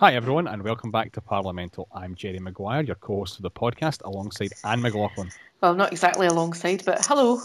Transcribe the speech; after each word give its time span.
Hi, 0.00 0.14
everyone, 0.14 0.46
and 0.46 0.62
welcome 0.62 0.90
back 0.92 1.12
to 1.12 1.20
Parliamental. 1.20 1.88
I'm 1.92 2.14
Jerry 2.14 2.38
Maguire, 2.38 2.82
your 2.82 2.94
co 2.96 3.16
host 3.18 3.36
of 3.36 3.42
the 3.42 3.50
podcast, 3.50 4.02
alongside 4.04 4.52
Anne 4.64 4.80
McLaughlin. 4.80 5.30
Well, 5.60 5.74
not 5.74 5.90
exactly 5.92 6.26
alongside, 6.28 6.84
but 6.84 7.04
hello. 7.04 7.40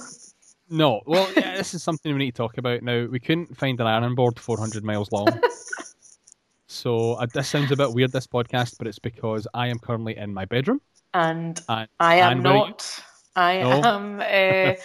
No, 0.70 1.02
well, 1.06 1.28
yeah, 1.36 1.58
this 1.58 1.74
is 1.74 1.82
something 1.84 2.12
we 2.12 2.20
need 2.20 2.32
to 2.32 2.38
talk 2.38 2.58
about. 2.58 2.84
Now, 2.84 3.06
we 3.06 3.20
couldn't 3.20 3.58
find 3.58 3.80
an 3.80 3.88
iron 3.88 4.14
board 4.16 4.40
400 4.40 4.84
miles 4.84 5.12
long. 5.12 5.28
so, 6.68 7.14
uh, 7.14 7.26
this 7.34 7.48
sounds 7.50 7.72
a 7.72 7.76
bit 7.76 7.92
weird, 7.94 8.12
this 8.12 8.28
podcast, 8.28 8.78
but 8.78 8.88
it's 8.88 9.00
because 9.00 9.48
I 9.54 9.68
am 9.68 9.80
currently 9.80 10.16
in 10.18 10.34
my 10.34 10.46
bedroom. 10.46 10.80
And, 11.14 11.60
And- 11.70 11.90
I 12.00 12.16
am 12.18 12.32
and 12.34 12.44
where 12.44 12.54
are 12.54 12.58
you? 12.58 12.64
not. 12.66 13.04
I 13.36 13.58
No? 13.64 13.82
am. 13.84 14.22
Uh, 14.22 14.76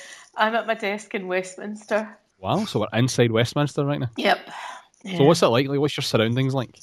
I'm 0.41 0.55
at 0.55 0.67
my 0.69 0.75
desk 0.75 1.15
in 1.17 1.27
Westminster. 1.27 2.17
Wow, 2.39 2.65
so 2.65 2.81
we're 2.81 2.99
inside 2.99 3.33
Westminster 3.33 3.85
right 3.85 3.99
now. 4.01 4.11
Yep. 4.17 4.39
So, 4.47 4.53
Yeah. 5.11 5.23
what's 5.23 5.43
it 5.43 5.49
like? 5.49 5.67
Like, 5.69 5.81
what's 5.81 5.97
your 5.97 6.03
surroundings 6.05 6.55
like? 6.55 6.79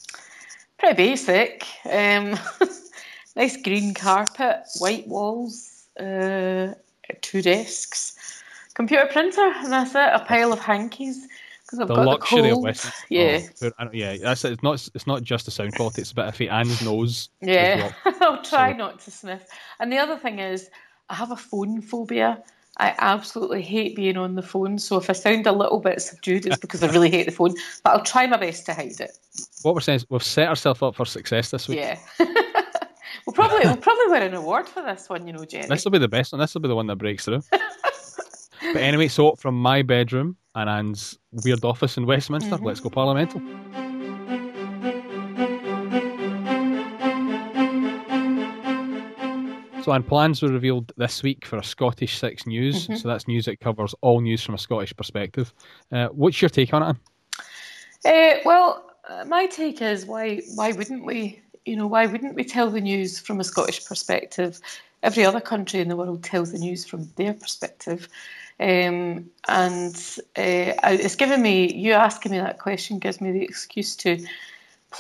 Pretty 0.86 0.98
basic. 0.98 1.66
Um, 1.92 2.38
nice 3.36 3.58
green 3.58 3.96
carpet, 3.96 4.58
white 4.78 5.08
walls, 5.08 5.88
uh, 6.00 6.74
two 7.22 7.42
desks, 7.42 8.44
computer 8.76 9.08
printer, 9.12 9.42
and 9.42 9.72
that's 9.74 9.92
it. 9.96 10.10
A 10.14 10.24
pile 10.28 10.54
of 10.54 10.60
hankies 10.60 11.28
because 11.64 11.80
I've 11.80 11.88
The 11.88 11.96
got 11.96 12.06
luxury 12.06 12.42
the 12.44 12.48
of 12.50 12.54
cold. 12.54 12.64
Westminster. 12.66 13.06
Yeah. 13.10 13.40
Oh, 13.42 13.50
fair- 13.56 13.72
I 13.80 13.84
don't- 13.86 13.94
yeah, 13.96 14.18
that's 14.18 14.46
it. 14.46 14.52
It's 14.54 14.62
not, 14.62 14.88
it's 14.94 15.08
not 15.08 15.24
just 15.24 15.46
the 15.46 15.52
sound 15.52 15.74
quality, 15.76 16.02
it's 16.02 16.12
a 16.12 16.16
bit 16.16 16.26
iffy. 16.26 16.52
Anne's 16.52 16.84
nose. 16.84 17.30
Yeah. 17.42 17.92
I'll 18.22 18.44
try 18.44 18.72
So- 18.74 18.78
not 18.78 19.00
to 19.00 19.10
sniff. 19.12 19.48
And 19.80 19.92
the 19.92 19.98
other 19.98 20.18
thing 20.18 20.38
is, 20.38 20.70
I 21.10 21.16
have 21.16 21.32
a 21.32 21.36
phone 21.36 21.82
phobia. 21.82 22.44
I 22.78 22.94
absolutely 23.00 23.62
hate 23.62 23.96
being 23.96 24.18
on 24.18 24.36
the 24.36 24.42
phone. 24.42 24.78
So 24.80 24.98
if 24.98 25.10
I 25.10 25.14
sound 25.14 25.48
a 25.48 25.52
little 25.52 25.80
bit 25.80 26.02
subdued, 26.02 26.46
it's 26.46 26.58
because 26.58 26.84
I 26.84 26.88
really 26.92 27.10
hate 27.10 27.26
the 27.26 27.32
phone. 27.32 27.54
But 27.84 27.92
I'll 27.92 28.04
try 28.04 28.28
my 28.28 28.38
best 28.38 28.66
to 28.66 28.74
hide 28.74 29.00
it. 29.00 29.18
What 29.62 29.76
we're 29.76 29.82
saying 29.82 29.98
is 29.98 30.06
we've 30.10 30.22
set 30.22 30.50
ourselves 30.50 30.82
up 30.82 30.96
for 30.96 31.06
success 31.06 31.52
this 31.52 31.68
week. 31.68 31.80
Yeah. 31.80 31.98
we'll 32.20 33.34
probably 33.34 33.62
we'll 33.64 33.78
probably 33.78 34.08
win 34.08 34.24
an 34.24 34.34
award 34.34 34.68
for 34.68 34.84
this 34.84 35.10
one, 35.10 35.26
you 35.26 35.34
know, 35.34 35.46
Jenny. 35.46 35.68
This 35.68 35.86
will 35.86 35.92
be 35.92 36.00
the 36.00 36.08
best 36.08 36.34
one. 36.34 36.40
This 36.40 36.54
will 36.54 36.62
be 36.62 36.68
the 36.68 36.76
one 36.76 36.88
that 36.88 36.98
breaks 36.98 37.26
through. 37.26 37.42
but 37.52 38.78
anyway, 38.78 39.08
so 39.08 39.36
from 39.36 39.56
my 39.56 39.82
bedroom 39.82 40.36
and 40.56 40.70
Anne's 40.70 41.18
weird 41.46 41.64
office 41.64 41.98
in 41.98 42.06
Westminster, 42.06 42.56
mm-hmm. 42.56 42.66
let's 42.66 42.82
go 42.82 42.90
Parliamental. 42.90 43.42
So, 49.86 49.92
and 49.92 50.08
plans 50.08 50.42
were 50.42 50.50
revealed 50.50 50.92
this 50.98 51.22
week 51.22 51.46
for 51.46 51.58
a 51.58 51.64
Scottish 51.64 52.18
Six 52.18 52.48
News. 52.48 52.90
So 53.00 53.08
that's 53.08 53.28
news 53.28 53.46
that 53.46 53.60
covers 53.60 53.94
all 54.02 54.20
news 54.20 54.42
from 54.42 54.56
a 54.56 54.58
Scottish 54.58 54.96
perspective. 54.96 55.54
Uh, 55.92 56.08
what's 56.08 56.42
your 56.42 56.50
take 56.50 56.74
on 56.74 56.82
it? 56.82 56.98
Uh, 58.04 58.40
well, 58.46 58.90
uh, 59.08 59.26
my 59.26 59.46
take 59.46 59.84
is 59.84 60.08
why 60.08 60.42
why 60.56 60.72
wouldn't 60.72 61.06
we? 61.06 61.40
You 61.66 61.76
know, 61.76 61.86
why 61.86 62.08
wouldn't 62.08 62.34
we 62.34 62.44
tell 62.44 62.72
the 62.72 62.82
news 62.82 63.20
from 63.20 63.40
a 63.40 63.44
Scottish 63.44 63.86
perspective? 63.86 64.60
Every 65.04 65.24
other 65.24 65.40
country 65.40 65.82
in 65.82 65.88
the 65.90 65.96
world 65.96 66.24
tells 66.24 66.52
the 66.52 66.58
news 66.58 66.84
from 66.84 67.08
their 67.16 67.36
perspective, 67.36 68.08
um, 68.60 69.30
and 69.48 69.96
uh, 70.36 70.74
it's 70.84 71.16
given 71.16 71.44
me 71.44 71.72
you 71.72 71.92
asking 71.92 72.32
me 72.32 72.40
that 72.40 72.58
question 72.58 72.98
gives 72.98 73.22
me 73.22 73.32
the 73.32 73.44
excuse 73.44 73.96
to 73.98 74.26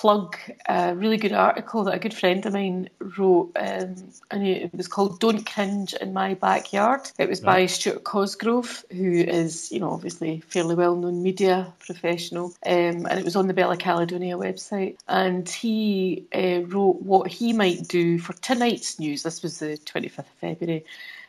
plug 0.01 0.35
a 0.67 0.93
really 0.93 1.15
good 1.15 1.31
article 1.31 1.85
that 1.85 1.95
a 1.95 1.99
good 1.99 2.13
friend 2.13 2.45
of 2.45 2.51
mine 2.51 2.89
wrote, 3.17 3.49
um, 3.55 3.95
and 4.29 4.45
it 4.45 4.73
was 4.73 4.89
called 4.89 5.19
"Don't 5.21 5.45
Cringe 5.45 5.93
in 6.01 6.11
My 6.11 6.33
Backyard." 6.33 7.09
It 7.17 7.29
was 7.29 7.39
by 7.39 7.65
Stuart 7.65 8.03
Cosgrove, 8.03 8.83
who 8.91 9.11
is, 9.11 9.71
you 9.71 9.79
know, 9.79 9.91
obviously 9.91 10.41
fairly 10.49 10.75
well-known 10.75 11.23
media 11.23 11.73
professional, 11.79 12.47
um, 12.65 13.07
and 13.07 13.17
it 13.19 13.23
was 13.23 13.37
on 13.37 13.47
the 13.47 13.53
Bella 13.53 13.77
Caledonia 13.77 14.37
website. 14.37 14.97
And 15.07 15.47
he 15.47 16.25
uh, 16.35 16.61
wrote 16.67 17.01
what 17.01 17.31
he 17.31 17.53
might 17.53 17.87
do 17.87 18.19
for 18.19 18.33
tonight's 18.33 18.99
news. 18.99 19.23
This 19.23 19.41
was 19.41 19.59
the 19.59 19.77
twenty 19.77 20.09
fifth 20.09 20.27
of 20.27 20.39
February, 20.41 20.83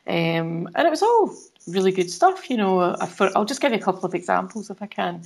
um, 0.09 0.69
and 0.75 0.87
it 0.87 0.91
was 0.91 1.03
all 1.03 1.31
really 1.69 1.93
good 1.93 2.11
stuff. 2.11 2.51
You 2.51 2.57
know, 2.57 2.81
I- 2.81 3.07
for, 3.07 3.31
I'll 3.37 3.45
just 3.45 3.61
give 3.61 3.73
you 3.73 3.79
a 3.79 3.83
couple 3.83 4.05
of 4.05 4.15
examples 4.15 4.71
if 4.71 4.83
I 4.83 4.87
can. 4.87 5.23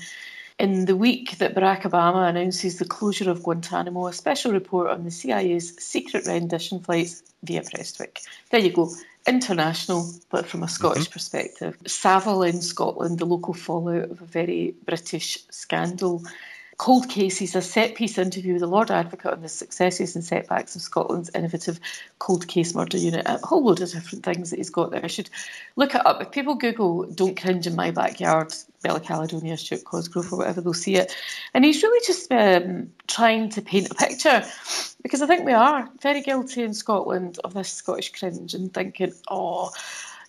In 0.61 0.85
the 0.85 0.95
week 0.95 1.39
that 1.39 1.55
Barack 1.55 1.85
Obama 1.85 2.29
announces 2.29 2.79
the 2.79 2.85
closure 2.85 3.31
of 3.31 3.43
Guantanamo, 3.43 4.09
a 4.09 4.13
special 4.13 4.53
report 4.53 4.91
on 4.91 5.05
the 5.05 5.11
CIA's 5.11 5.75
secret 5.79 6.27
rendition 6.27 6.81
flights 6.81 7.23
via 7.43 7.63
Prestwick. 7.63 8.21
There 8.51 8.61
you 8.61 8.71
go. 8.71 8.91
International, 9.27 10.07
but 10.29 10.47
from 10.47 10.63
a 10.63 10.69
Scottish 10.69 11.05
mm-hmm. 11.05 11.15
perspective. 11.15 11.79
Savile 11.87 12.43
in 12.43 12.61
Scotland, 12.61 13.21
the 13.21 13.25
local 13.25 13.55
fallout 13.55 14.11
of 14.11 14.21
a 14.21 14.27
very 14.27 14.75
British 14.85 15.39
scandal. 15.51 16.23
Cold 16.77 17.09
Cases, 17.09 17.55
a 17.55 17.63
set 17.63 17.95
piece 17.95 18.19
interview 18.19 18.53
with 18.53 18.61
the 18.61 18.67
Lord 18.67 18.91
Advocate 18.91 19.33
on 19.33 19.41
the 19.41 19.49
successes 19.49 20.15
and 20.15 20.23
setbacks 20.23 20.77
of 20.77 20.83
Scotland's 20.83 21.31
innovative 21.35 21.81
cold 22.19 22.49
case 22.49 22.75
murder 22.75 22.99
unit. 22.99 23.27
A 23.27 23.39
whole 23.47 23.65
load 23.65 23.81
of 23.81 23.93
different 23.93 24.25
things 24.25 24.51
that 24.51 24.59
he's 24.59 24.69
got 24.69 24.91
there. 24.91 25.05
I 25.05 25.09
should 25.09 25.31
look 25.77 25.95
it 25.95 26.05
up. 26.05 26.21
If 26.21 26.33
people 26.33 26.55
Google 26.55 27.05
Don't 27.05 27.41
Cringe 27.41 27.67
in 27.67 27.77
My 27.77 27.91
Backyard, 27.91 28.55
Bella 28.83 29.01
Caledonia, 29.01 29.57
Stuart 29.57 29.85
Cosgrove, 29.85 30.33
or 30.33 30.39
whatever, 30.39 30.61
they'll 30.61 30.73
see 30.73 30.97
it. 30.97 31.15
And 31.53 31.65
he's 31.65 31.83
really 31.83 32.05
just 32.07 32.31
um, 32.33 32.91
trying 33.07 33.51
to 33.51 33.63
paint 33.63 33.91
a 33.91 33.95
picture 33.95 34.43
because 35.03 35.23
I 35.23 35.27
think 35.27 35.45
we 35.45 35.53
are 35.53 35.89
very 36.01 36.23
guilty 36.23 36.63
in 36.63 36.75
Scotland 36.75 37.39
of 37.45 37.55
this 37.55 37.73
Scottish 37.73 38.13
cringe 38.13 38.55
and 38.55 38.73
thinking, 38.73 39.13
oh, 39.31 39.71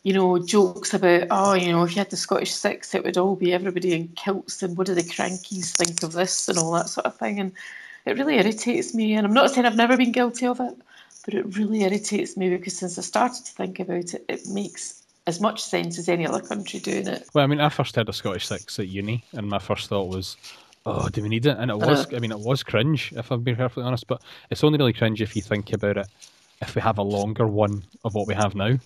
you 0.03 0.13
know, 0.13 0.39
jokes 0.39 0.93
about, 0.93 1.27
oh, 1.29 1.53
you 1.53 1.71
know, 1.71 1.83
if 1.83 1.91
you 1.91 1.99
had 1.99 2.09
the 2.09 2.17
Scottish 2.17 2.51
Six, 2.51 2.95
it 2.95 3.03
would 3.03 3.17
all 3.17 3.35
be 3.35 3.53
everybody 3.53 3.93
in 3.93 4.07
kilts 4.09 4.63
and 4.63 4.75
what 4.77 4.87
do 4.87 4.95
the 4.95 5.01
Krankies 5.01 5.75
think 5.75 6.03
of 6.03 6.13
this 6.13 6.49
and 6.49 6.57
all 6.57 6.71
that 6.73 6.89
sort 6.89 7.05
of 7.05 7.15
thing. 7.15 7.39
And 7.39 7.51
it 8.05 8.17
really 8.17 8.37
irritates 8.37 8.93
me. 8.93 9.13
And 9.13 9.25
I'm 9.25 9.33
not 9.33 9.51
saying 9.51 9.65
I've 9.65 9.75
never 9.75 9.95
been 9.95 10.11
guilty 10.11 10.47
of 10.47 10.59
it, 10.59 10.75
but 11.23 11.35
it 11.35 11.55
really 11.55 11.83
irritates 11.83 12.35
me 12.35 12.49
because 12.49 12.77
since 12.77 12.97
I 12.97 13.01
started 13.01 13.45
to 13.45 13.51
think 13.51 13.79
about 13.79 14.13
it, 14.13 14.25
it 14.27 14.47
makes 14.47 15.00
as 15.27 15.39
much 15.39 15.61
sense 15.61 15.99
as 15.99 16.09
any 16.09 16.25
other 16.25 16.41
country 16.41 16.79
doing 16.79 17.07
it. 17.07 17.29
Well, 17.33 17.43
I 17.43 17.47
mean, 17.47 17.59
I 17.59 17.69
first 17.69 17.95
heard 17.95 18.09
of 18.09 18.15
Scottish 18.15 18.47
Six 18.47 18.79
at 18.79 18.87
uni, 18.87 19.23
and 19.33 19.47
my 19.47 19.59
first 19.59 19.87
thought 19.87 20.09
was, 20.09 20.37
"Oh, 20.85 21.09
do 21.09 21.21
we 21.21 21.29
need 21.29 21.45
it?" 21.45 21.57
And 21.59 21.69
it 21.71 21.77
was. 21.77 22.11
I 22.13 22.19
mean, 22.19 22.31
it 22.31 22.39
was 22.39 22.63
cringe, 22.63 23.13
if 23.15 23.31
I'm 23.31 23.41
being 23.43 23.57
perfectly 23.57 23.83
honest. 23.83 24.07
But 24.07 24.21
it's 24.49 24.63
only 24.63 24.77
really 24.77 24.93
cringe 24.93 25.21
if 25.21 25.35
you 25.35 25.41
think 25.41 25.71
about 25.73 25.97
it. 25.97 26.07
If 26.61 26.75
we 26.75 26.81
have 26.81 26.97
a 26.97 27.03
longer 27.03 27.47
one 27.47 27.83
of 28.03 28.13
what 28.13 28.27
we 28.27 28.35
have 28.35 28.53
now, 28.55 28.77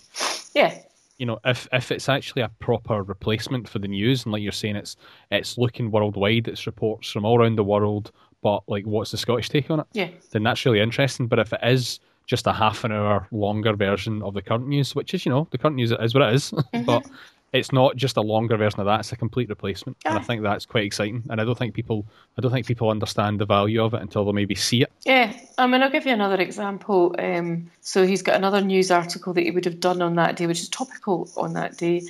Yeah, 0.54 0.78
you 1.18 1.26
know, 1.26 1.38
if 1.44 1.68
if 1.72 1.90
it's 1.90 2.08
actually 2.08 2.42
a 2.42 2.50
proper 2.58 3.02
replacement 3.02 3.68
for 3.68 3.78
the 3.78 3.88
news, 3.88 4.24
and 4.24 4.32
like 4.32 4.42
you're 4.42 4.52
saying, 4.52 4.76
it's 4.76 4.96
it's 5.30 5.58
looking 5.58 5.90
worldwide, 5.90 6.48
it's 6.48 6.66
reports 6.66 7.10
from 7.10 7.24
all 7.24 7.38
around 7.40 7.56
the 7.56 7.64
world, 7.64 8.12
but 8.42 8.62
like, 8.68 8.84
what's 8.84 9.10
the 9.10 9.16
Scottish 9.16 9.48
take 9.48 9.70
on 9.70 9.80
it? 9.80 9.86
yeah. 9.92 10.08
Then 10.30 10.42
that's 10.42 10.64
really 10.64 10.80
interesting. 10.80 11.26
But 11.26 11.38
if 11.38 11.52
it 11.52 11.60
is 11.62 12.00
just 12.26 12.46
a 12.46 12.52
half 12.52 12.84
an 12.84 12.92
hour 12.92 13.26
longer 13.30 13.74
version 13.74 14.22
of 14.22 14.34
the 14.34 14.42
current 14.42 14.66
news, 14.68 14.94
which 14.94 15.14
is, 15.14 15.24
you 15.24 15.30
know, 15.30 15.46
the 15.50 15.58
current 15.58 15.76
news 15.76 15.92
is 15.92 16.14
what 16.14 16.28
it 16.28 16.34
is, 16.34 16.52
but 16.84 17.06
it's 17.52 17.72
not 17.72 17.96
just 17.96 18.16
a 18.16 18.20
longer 18.20 18.56
version 18.56 18.80
of 18.80 18.86
that; 18.86 19.00
it's 19.00 19.12
a 19.12 19.16
complete 19.16 19.48
replacement, 19.48 19.96
and 20.04 20.18
I 20.18 20.22
think 20.22 20.42
that's 20.42 20.66
quite 20.66 20.84
exciting. 20.84 21.22
And 21.30 21.40
I 21.40 21.44
don't 21.44 21.56
think 21.56 21.74
people, 21.74 22.04
I 22.36 22.40
don't 22.40 22.50
think 22.50 22.66
people 22.66 22.90
understand 22.90 23.40
the 23.40 23.46
value 23.46 23.82
of 23.82 23.94
it 23.94 24.02
until 24.02 24.24
they 24.24 24.32
maybe 24.32 24.54
see 24.54 24.82
it. 24.82 24.92
Yeah, 25.04 25.32
I 25.56 25.66
mean, 25.66 25.82
I'll 25.82 25.90
give 25.90 26.06
you 26.06 26.12
another 26.12 26.40
example. 26.40 27.14
Um, 27.18 27.70
so 27.80 28.06
he's 28.06 28.22
got 28.22 28.36
another 28.36 28.60
news 28.60 28.90
article 28.90 29.32
that 29.32 29.42
he 29.42 29.50
would 29.50 29.64
have 29.64 29.80
done 29.80 30.02
on 30.02 30.16
that 30.16 30.36
day, 30.36 30.46
which 30.46 30.60
is 30.60 30.68
topical 30.68 31.30
on 31.36 31.52
that 31.54 31.78
day. 31.78 32.02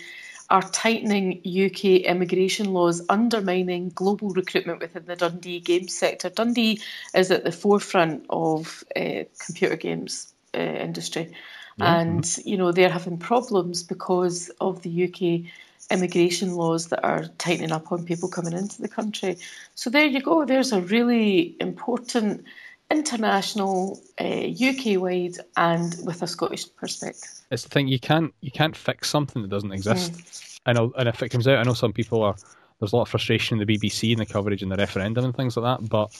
Are 0.48 0.62
tightening 0.62 1.40
UK 1.44 1.84
immigration 2.06 2.72
laws 2.72 3.02
undermining 3.08 3.90
global 3.90 4.30
recruitment 4.30 4.80
within 4.80 5.04
the 5.06 5.16
Dundee 5.16 5.60
games 5.60 5.96
sector? 5.96 6.30
Dundee 6.30 6.80
is 7.14 7.30
at 7.30 7.44
the 7.44 7.52
forefront 7.52 8.26
of 8.30 8.84
uh, 8.94 9.24
computer 9.44 9.76
games 9.76 10.32
uh, 10.54 10.60
industry, 10.60 11.34
and 11.80 12.38
you 12.44 12.56
know 12.56 12.70
they're 12.70 12.88
having 12.88 13.18
problems 13.18 13.82
because 13.82 14.48
of 14.60 14.82
the 14.82 15.04
UK 15.04 15.50
immigration 15.90 16.54
laws 16.54 16.88
that 16.88 17.04
are 17.04 17.24
tightening 17.38 17.72
up 17.72 17.92
on 17.92 18.04
people 18.04 18.28
coming 18.28 18.52
into 18.52 18.80
the 18.82 18.88
country. 18.88 19.38
So 19.74 19.90
there 19.90 20.06
you 20.06 20.20
go. 20.20 20.44
There's 20.44 20.72
a 20.72 20.80
really 20.80 21.56
important 21.60 22.44
international, 22.90 24.00
uh, 24.20 24.24
UK 24.24 25.00
wide, 25.00 25.36
and 25.56 25.96
with 26.04 26.22
a 26.22 26.26
Scottish 26.26 26.66
perspective. 26.76 27.30
It's 27.50 27.64
the 27.64 27.68
thing 27.68 27.88
you 27.88 27.98
can't 27.98 28.32
you 28.40 28.50
can't 28.50 28.76
fix 28.76 29.08
something 29.08 29.42
that 29.42 29.48
doesn't 29.48 29.72
exist. 29.72 30.60
I 30.66 30.72
know, 30.72 30.92
and 30.96 31.08
if 31.08 31.22
it 31.22 31.28
comes 31.28 31.46
out, 31.46 31.58
I 31.58 31.62
know 31.62 31.74
some 31.74 31.92
people 31.92 32.22
are. 32.22 32.36
There's 32.78 32.92
a 32.92 32.96
lot 32.96 33.02
of 33.02 33.08
frustration 33.08 33.58
in 33.58 33.66
the 33.66 33.78
BBC 33.78 34.10
and 34.10 34.20
the 34.20 34.26
coverage 34.26 34.62
and 34.62 34.70
the 34.70 34.76
referendum 34.76 35.24
and 35.24 35.34
things 35.34 35.56
like 35.56 35.78
that. 35.80 35.88
But 35.88 36.10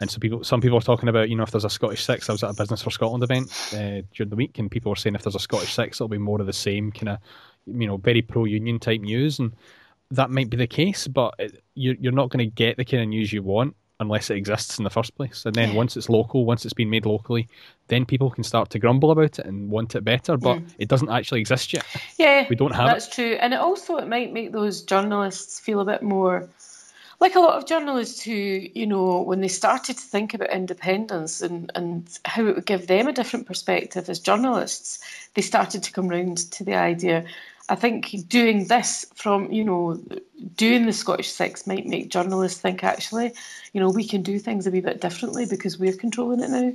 and 0.00 0.10
so 0.10 0.18
people, 0.18 0.42
some 0.44 0.62
people 0.62 0.78
are 0.78 0.82
talking 0.82 1.10
about, 1.10 1.28
you 1.28 1.36
know, 1.36 1.42
if 1.42 1.50
there's 1.50 1.66
a 1.66 1.70
Scottish 1.70 2.06
Six. 2.06 2.30
I 2.30 2.32
was 2.32 2.42
at 2.42 2.48
a 2.48 2.54
Business 2.54 2.80
for 2.80 2.90
Scotland 2.90 3.22
event 3.22 3.52
uh, 3.74 4.00
during 4.14 4.30
the 4.30 4.36
week, 4.36 4.58
and 4.58 4.70
people 4.70 4.88
were 4.88 4.96
saying 4.96 5.14
if 5.14 5.24
there's 5.24 5.34
a 5.34 5.40
Scottish 5.40 5.74
Six, 5.74 5.98
it'll 5.98 6.08
be 6.08 6.16
more 6.16 6.40
of 6.40 6.46
the 6.46 6.54
same 6.54 6.90
kind 6.90 7.10
of, 7.10 7.18
you 7.66 7.86
know, 7.86 7.98
very 7.98 8.22
pro-union 8.22 8.78
type 8.78 9.02
news, 9.02 9.38
and 9.38 9.54
that 10.10 10.30
might 10.30 10.48
be 10.48 10.56
the 10.56 10.66
case. 10.66 11.06
But 11.06 11.34
it, 11.38 11.62
you're 11.74 11.96
you're 12.00 12.12
not 12.12 12.30
going 12.30 12.48
to 12.48 12.54
get 12.54 12.78
the 12.78 12.84
kind 12.86 13.02
of 13.02 13.10
news 13.10 13.30
you 13.30 13.42
want 13.42 13.76
unless 14.00 14.30
it 14.30 14.36
exists 14.36 14.78
in 14.78 14.84
the 14.84 14.90
first 14.90 15.14
place. 15.16 15.44
And 15.46 15.54
then 15.54 15.74
once 15.74 15.96
it's 15.96 16.08
local, 16.08 16.44
once 16.44 16.64
it's 16.64 16.74
been 16.74 16.90
made 16.90 17.06
locally, 17.06 17.48
then 17.88 18.04
people 18.04 18.30
can 18.30 18.44
start 18.44 18.70
to 18.70 18.78
grumble 18.78 19.10
about 19.10 19.38
it 19.38 19.46
and 19.46 19.70
want 19.70 19.94
it 19.94 20.04
better. 20.04 20.36
But 20.36 20.58
mm. 20.58 20.74
it 20.78 20.88
doesn't 20.88 21.10
actually 21.10 21.40
exist 21.40 21.72
yet. 21.72 21.84
Yeah, 22.18 22.46
We 22.50 22.56
don't 22.56 22.74
have 22.74 22.88
it. 22.88 22.92
that's 22.92 23.14
true, 23.14 23.36
and 23.40 23.54
it 23.54 23.60
also 23.60 23.96
it 23.96 24.08
might 24.08 24.32
make 24.32 24.52
those 24.52 24.82
journalists 24.82 25.60
feel 25.60 25.80
a 25.80 25.84
bit 25.84 26.02
more 26.02 26.48
like 27.20 27.34
a 27.34 27.40
lot 27.40 27.56
of 27.56 27.66
journalists 27.66 28.22
who, 28.22 28.32
you 28.32 28.86
know, 28.86 29.22
when 29.22 29.40
they 29.40 29.48
started 29.48 29.96
to 29.96 30.02
think 30.02 30.34
about 30.34 30.50
independence 30.50 31.40
and, 31.40 31.72
and 31.74 32.18
how 32.24 32.44
it 32.46 32.54
would 32.54 32.66
give 32.66 32.86
them 32.86 33.08
a 33.08 33.12
different 33.12 33.46
perspective 33.46 34.08
as 34.08 34.20
journalists, 34.20 34.98
they 35.34 35.42
started 35.42 35.82
to 35.82 35.92
come 35.92 36.08
round 36.08 36.38
to 36.52 36.64
the 36.64 36.74
idea. 36.74 37.24
I 37.68 37.74
think 37.74 38.14
doing 38.28 38.66
this 38.66 39.06
from, 39.14 39.50
you 39.50 39.64
know, 39.64 40.00
doing 40.56 40.86
the 40.86 40.92
Scottish 40.92 41.30
Six 41.30 41.66
might 41.66 41.86
make 41.86 42.10
journalists 42.10 42.60
think 42.60 42.84
actually, 42.84 43.32
you 43.72 43.80
know, 43.80 43.90
we 43.90 44.06
can 44.06 44.22
do 44.22 44.38
things 44.38 44.66
a 44.66 44.70
wee 44.70 44.80
bit 44.80 45.00
differently 45.00 45.46
because 45.46 45.78
we're 45.78 45.96
controlling 45.96 46.40
it 46.40 46.50
now. 46.50 46.72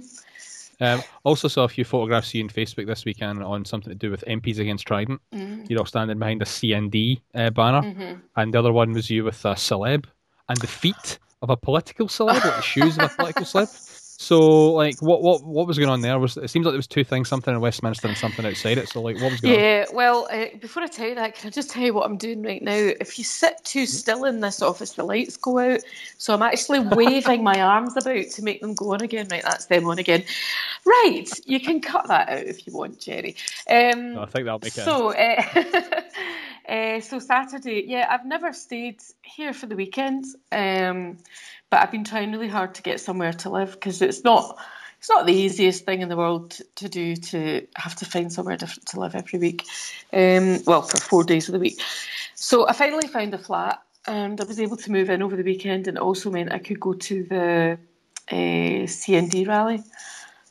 Um, 0.81 1.03
also 1.23 1.47
saw 1.47 1.63
a 1.63 1.69
few 1.69 1.85
photographs 1.85 2.33
you 2.33 2.43
on 2.43 2.49
Facebook 2.49 2.87
this 2.87 3.05
weekend 3.05 3.43
on 3.43 3.65
something 3.65 3.91
to 3.91 3.95
do 3.95 4.09
with 4.09 4.23
MPs 4.27 4.57
against 4.57 4.87
Trident. 4.87 5.21
Mm. 5.31 5.69
You're 5.69 5.79
all 5.79 5.85
standing 5.85 6.17
behind 6.17 6.41
a 6.41 6.45
CND 6.45 7.21
uh, 7.35 7.51
banner, 7.51 7.81
mm-hmm. 7.81 8.19
and 8.35 8.53
the 8.53 8.57
other 8.57 8.73
one 8.73 8.91
was 8.91 9.09
you 9.09 9.23
with 9.23 9.45
a 9.45 9.53
celeb 9.53 10.05
and 10.49 10.57
the 10.57 10.67
feet 10.67 11.19
of 11.43 11.51
a 11.51 11.57
political 11.57 12.07
celeb, 12.07 12.43
like 12.43 12.55
the 12.55 12.61
shoes 12.61 12.97
of 12.97 13.03
a 13.03 13.15
political 13.15 13.45
celeb. 13.45 13.87
So, 14.21 14.73
like, 14.73 15.01
what 15.01 15.23
what 15.23 15.43
what 15.43 15.65
was 15.65 15.79
going 15.79 15.89
on 15.89 16.01
there? 16.01 16.19
Was 16.19 16.37
it 16.37 16.47
seems 16.47 16.63
like 16.63 16.73
there 16.73 16.77
was 16.77 16.85
two 16.85 17.03
things, 17.03 17.27
something 17.27 17.55
in 17.55 17.59
Westminster 17.59 18.07
and 18.07 18.15
something 18.15 18.45
outside 18.45 18.77
it. 18.77 18.87
So, 18.87 19.01
like, 19.01 19.15
what 19.15 19.31
was 19.31 19.41
going 19.41 19.55
yeah, 19.55 19.59
on? 19.59 19.63
Yeah, 19.63 19.85
well, 19.95 20.27
uh, 20.31 20.45
before 20.59 20.83
I 20.83 20.87
tell 20.87 21.07
you 21.07 21.15
that, 21.15 21.33
can 21.33 21.47
I 21.47 21.49
just 21.49 21.71
tell 21.71 21.81
you 21.81 21.91
what 21.95 22.05
I'm 22.05 22.17
doing 22.17 22.43
right 22.43 22.61
now? 22.61 22.91
If 22.99 23.17
you 23.17 23.23
sit 23.23 23.55
too 23.63 23.87
still 23.87 24.25
in 24.25 24.39
this 24.39 24.61
office, 24.61 24.91
the 24.91 25.03
lights 25.03 25.37
go 25.37 25.57
out. 25.57 25.79
So 26.19 26.35
I'm 26.35 26.43
actually 26.43 26.79
waving 26.95 27.43
my 27.43 27.59
arms 27.59 27.97
about 27.97 28.27
to 28.27 28.43
make 28.43 28.61
them 28.61 28.75
go 28.75 28.93
on 28.93 29.01
again. 29.01 29.27
Right, 29.31 29.41
that's 29.41 29.65
them 29.65 29.87
on 29.87 29.97
again. 29.97 30.23
Right, 30.85 31.27
you 31.47 31.59
can 31.59 31.81
cut 31.81 32.07
that 32.07 32.29
out 32.29 32.45
if 32.45 32.67
you 32.67 32.73
want, 32.73 32.99
Jerry. 32.99 33.35
Um, 33.67 34.13
no, 34.13 34.21
I 34.21 34.25
think 34.27 34.45
that'll 34.45 34.59
make 34.59 34.77
it. 34.77 34.85
So. 34.85 35.15
Uh, 35.15 36.01
Uh, 36.69 37.01
so 37.01 37.19
Saturday, 37.19 37.83
yeah, 37.85 38.07
I've 38.09 38.25
never 38.25 38.53
stayed 38.53 39.01
here 39.23 39.51
for 39.51 39.65
the 39.65 39.75
weekend. 39.75 40.23
Um, 40.51 41.17
but 41.71 41.81
I've 41.81 41.89
been 41.89 42.03
trying 42.03 42.31
really 42.31 42.49
hard 42.49 42.75
to 42.75 42.83
get 42.83 42.99
somewhere 42.99 43.33
to 43.33 43.49
live 43.49 43.71
because 43.71 44.01
it's 44.03 44.23
not 44.23 44.59
it's 44.99 45.09
not 45.09 45.25
the 45.25 45.33
easiest 45.33 45.85
thing 45.85 46.01
in 46.01 46.09
the 46.09 46.17
world 46.17 46.59
to 46.75 46.87
do 46.87 47.15
to 47.15 47.65
have 47.75 47.95
to 47.95 48.05
find 48.05 48.31
somewhere 48.31 48.55
different 48.55 48.85
to 48.89 48.99
live 48.99 49.15
every 49.15 49.39
week. 49.39 49.65
Um, 50.13 50.59
well, 50.67 50.83
for 50.83 50.97
four 50.97 51.23
days 51.23 51.47
of 51.47 51.53
the 51.53 51.59
week. 51.59 51.81
So 52.35 52.67
I 52.67 52.73
finally 52.73 53.07
found 53.07 53.33
a 53.33 53.39
flat 53.39 53.81
and 54.05 54.39
I 54.39 54.43
was 54.43 54.59
able 54.59 54.77
to 54.77 54.91
move 54.91 55.09
in 55.09 55.23
over 55.23 55.35
the 55.35 55.43
weekend 55.43 55.87
and 55.87 55.97
it 55.97 56.01
also 56.03 56.29
meant 56.29 56.51
I 56.51 56.59
could 56.59 56.79
go 56.79 56.93
to 56.93 57.23
the 57.23 57.79
uh, 58.29 58.85
CND 58.85 59.47
rally. 59.47 59.83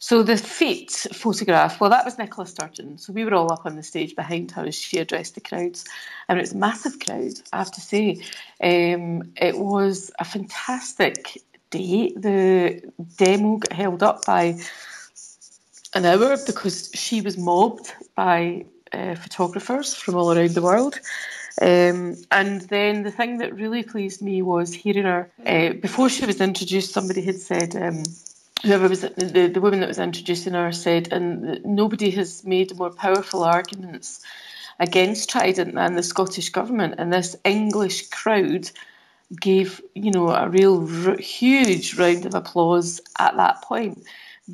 So 0.03 0.23
the 0.23 0.39
feet 0.39 1.07
photograph, 1.13 1.79
well, 1.79 1.91
that 1.91 2.07
was 2.07 2.17
Nicola 2.17 2.47
Sturgeon. 2.47 2.97
So 2.97 3.13
we 3.13 3.23
were 3.23 3.35
all 3.35 3.53
up 3.53 3.67
on 3.67 3.77
the 3.77 3.83
stage 3.83 4.17
behind 4.17 4.51
her 4.53 4.65
as 4.65 4.75
she 4.75 4.97
addressed 4.97 5.35
the 5.35 5.43
crowds, 5.43 5.85
and 6.27 6.39
it 6.39 6.41
was 6.41 6.55
a 6.55 6.57
massive 6.57 6.99
crowd. 7.01 7.35
I 7.53 7.59
have 7.59 7.71
to 7.73 7.83
say, 7.83 8.23
um, 8.63 9.31
it 9.37 9.59
was 9.59 10.11
a 10.19 10.25
fantastic 10.25 11.43
day. 11.69 12.15
The 12.17 12.83
demo 13.19 13.59
got 13.59 13.75
held 13.75 14.03
up 14.03 14.25
by 14.25 14.59
an 15.95 16.07
hour 16.07 16.39
because 16.47 16.91
she 16.95 17.21
was 17.21 17.37
mobbed 17.37 17.93
by 18.15 18.65
uh, 18.95 19.17
photographers 19.17 19.95
from 19.95 20.15
all 20.15 20.33
around 20.33 20.55
the 20.55 20.63
world. 20.63 20.99
Um, 21.61 22.17
and 22.31 22.63
then 22.63 23.03
the 23.03 23.11
thing 23.11 23.37
that 23.39 23.55
really 23.55 23.83
pleased 23.83 24.23
me 24.23 24.41
was 24.41 24.73
hearing 24.73 25.05
her 25.05 25.31
uh, 25.45 25.75
before 25.75 26.09
she 26.09 26.25
was 26.25 26.41
introduced. 26.41 26.95
Somebody 26.95 27.21
had 27.21 27.37
said. 27.37 27.77
Um, 27.77 28.03
whoever 28.63 28.89
was 28.89 29.03
the, 29.03 29.51
the 29.53 29.61
woman 29.61 29.81
that 29.81 29.89
was 29.89 29.99
introducing 29.99 30.55
her 30.55 30.73
said, 30.73 31.13
and 31.13 31.65
nobody 31.65 32.11
has 32.13 32.45
made 32.45 32.77
more 32.77 32.91
powerful 32.91 33.43
arguments 33.43 34.21
against 34.79 35.31
Trident 35.31 35.75
than 35.75 35.95
the 35.95 36.03
Scottish 36.03 36.51
government, 36.51 36.95
and 36.99 37.13
this 37.13 37.37
English 37.45 38.09
crowd 38.09 38.71
gave 39.41 39.81
you 39.95 40.11
know 40.11 40.31
a 40.31 40.49
real 40.49 40.89
r- 41.09 41.17
huge 41.17 41.97
round 41.99 42.27
of 42.27 42.35
applause 42.35 43.01
at 43.19 43.37
that 43.37 43.63
point. 43.63 44.05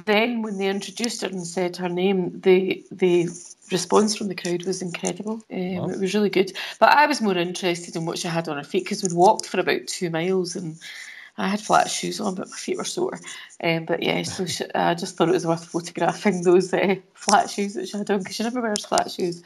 Then, 0.05 0.43
when 0.43 0.59
they 0.59 0.69
introduced 0.69 1.23
her 1.23 1.29
and 1.29 1.47
said 1.47 1.77
her 1.77 1.89
name, 1.89 2.41
the 2.41 2.85
the 2.91 3.29
response 3.73 4.15
from 4.15 4.29
the 4.29 4.35
crowd 4.35 4.65
was 4.65 4.83
incredible. 4.83 5.41
Um, 5.51 5.91
It 5.91 6.01
was 6.01 6.15
really 6.15 6.31
good. 6.31 6.53
But 6.79 6.91
I 6.91 7.07
was 7.07 7.21
more 7.23 7.37
interested 7.37 7.97
in 7.97 8.05
what 8.05 8.19
she 8.19 8.29
had 8.29 8.49
on 8.49 8.59
her 8.59 8.65
feet 8.65 8.85
because 8.85 9.03
we'd 9.03 9.13
walked 9.13 9.47
for 9.47 9.59
about 9.59 9.87
two 9.87 10.11
miles 10.11 10.55
and 10.55 10.77
I 11.39 11.49
had 11.49 11.61
flat 11.61 11.91
shoes 11.91 12.21
on, 12.21 12.35
but 12.35 12.49
my 12.49 12.57
feet 12.57 12.79
were 12.79 12.85
sore. 12.85 13.21
Um, 13.63 13.85
but 13.85 14.03
yeah, 14.03 14.23
so 14.23 14.47
she, 14.47 14.65
I 14.75 14.95
just 14.95 15.17
thought 15.17 15.29
it 15.29 15.33
was 15.33 15.47
worth 15.47 15.67
photographing 15.67 16.43
those 16.43 16.73
uh, 16.73 16.97
flat 17.15 17.51
shoes 17.51 17.75
that 17.75 17.89
she 17.89 17.99
had 17.99 18.11
on 18.11 18.21
because 18.21 18.37
she 18.37 18.43
never 18.43 18.61
wears 18.61 18.87
flat 18.87 19.11
shoes. 19.11 19.43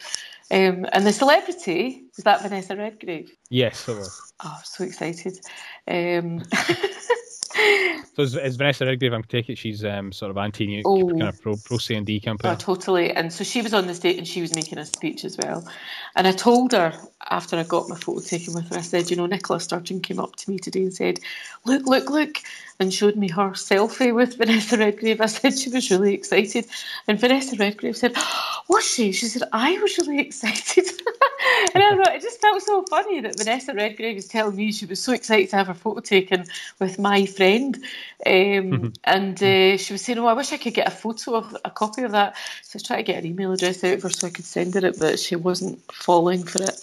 Um, 0.52 0.86
and 0.92 1.06
the 1.06 1.12
celebrity 1.12 2.04
was 2.16 2.24
that 2.24 2.42
Vanessa 2.42 2.76
Redgrave. 2.76 3.30
Yes, 3.50 3.88
it 3.88 3.96
was. 3.96 4.32
Oh, 4.42 4.56
I'm 4.58 4.64
so 4.64 4.84
excited. 4.84 5.40
Um, 5.86 6.42
so 8.14 8.22
is, 8.22 8.36
is, 8.36 8.56
Vanessa 8.56 8.86
Redgrave? 8.86 9.12
I'm 9.12 9.22
taking 9.24 9.52
it 9.52 9.58
she's 9.58 9.84
um, 9.84 10.12
sort 10.12 10.30
of 10.30 10.38
anti 10.38 10.82
oh, 10.84 11.08
kind 11.08 11.22
of 11.22 11.40
pro 11.40 11.56
pro 11.56 11.78
CND 11.78 12.22
campaign. 12.22 12.52
Oh, 12.52 12.54
totally. 12.54 13.10
And 13.12 13.32
so 13.32 13.44
she 13.44 13.62
was 13.62 13.74
on 13.74 13.86
the 13.86 13.94
stage 13.94 14.18
and 14.18 14.26
she 14.26 14.40
was 14.40 14.54
making 14.54 14.78
a 14.78 14.86
speech 14.86 15.24
as 15.24 15.36
well. 15.38 15.66
And 16.16 16.26
I 16.26 16.32
told 16.32 16.72
her 16.72 16.92
after 17.30 17.56
I 17.56 17.64
got 17.64 17.88
my 17.88 17.96
photo 17.96 18.20
taken 18.20 18.54
with 18.54 18.68
her, 18.70 18.78
I 18.78 18.82
said, 18.82 19.10
you 19.10 19.16
know, 19.16 19.26
Nicola 19.26 19.60
Sturgeon 19.60 20.00
came 20.00 20.18
up 20.18 20.36
to 20.36 20.50
me 20.50 20.58
today 20.58 20.82
and 20.82 20.94
said, 20.94 21.20
look, 21.64 21.86
look, 21.86 22.10
look, 22.10 22.38
and 22.78 22.92
showed 22.92 23.16
me 23.16 23.28
her 23.28 23.50
selfie 23.50 24.14
with 24.14 24.36
Vanessa 24.38 24.78
Redgrave. 24.78 25.20
I 25.20 25.26
said 25.26 25.58
she 25.58 25.70
was 25.70 25.90
really 25.90 26.14
excited. 26.14 26.66
And 27.06 27.20
Vanessa 27.20 27.56
Redgrave 27.56 27.96
said, 27.96 28.16
was 28.68 28.84
she? 28.84 29.12
She 29.12 29.26
said, 29.26 29.42
I 29.52 29.78
was 29.78 29.98
really 29.98 30.20
excited. 30.26 30.86
and 31.74 31.82
I 31.82 31.96
thought, 31.96 32.14
it 32.14 32.22
just 32.22 32.40
felt 32.40 32.62
so 32.62 32.84
funny 32.88 33.20
that 33.20 33.38
Vanessa 33.38 33.74
Redgrave 33.74 34.16
was 34.16 34.26
telling 34.26 34.56
me 34.56 34.72
she 34.72 34.86
was 34.86 35.02
so 35.02 35.12
excited 35.12 35.50
to 35.50 35.56
have 35.56 35.66
her 35.66 35.74
photo 35.74 36.00
taken 36.00 36.46
with 36.78 36.98
my 36.98 37.26
friend. 37.26 37.49
Um, 37.56 37.82
mm-hmm. 38.26 38.88
And 39.04 39.42
uh, 39.42 39.76
she 39.76 39.92
was 39.92 40.02
saying, 40.02 40.18
oh, 40.18 40.26
I 40.26 40.34
wish 40.34 40.52
I 40.52 40.58
could 40.58 40.74
get 40.74 40.88
a 40.88 40.90
photo 40.90 41.36
of 41.36 41.56
a 41.64 41.70
copy 41.70 42.02
of 42.02 42.12
that. 42.12 42.36
So 42.62 42.72
I 42.72 42.76
was 42.76 42.82
trying 42.82 42.98
to 42.98 43.12
get 43.12 43.22
her 43.22 43.28
email 43.28 43.52
address 43.52 43.82
out 43.84 43.94
of 43.94 44.02
her 44.02 44.10
so 44.10 44.26
I 44.26 44.30
could 44.30 44.44
send 44.44 44.74
her 44.74 44.86
it, 44.86 44.98
but 44.98 45.18
she 45.18 45.36
wasn't 45.36 45.80
falling 45.92 46.44
for 46.44 46.62
it. 46.62 46.80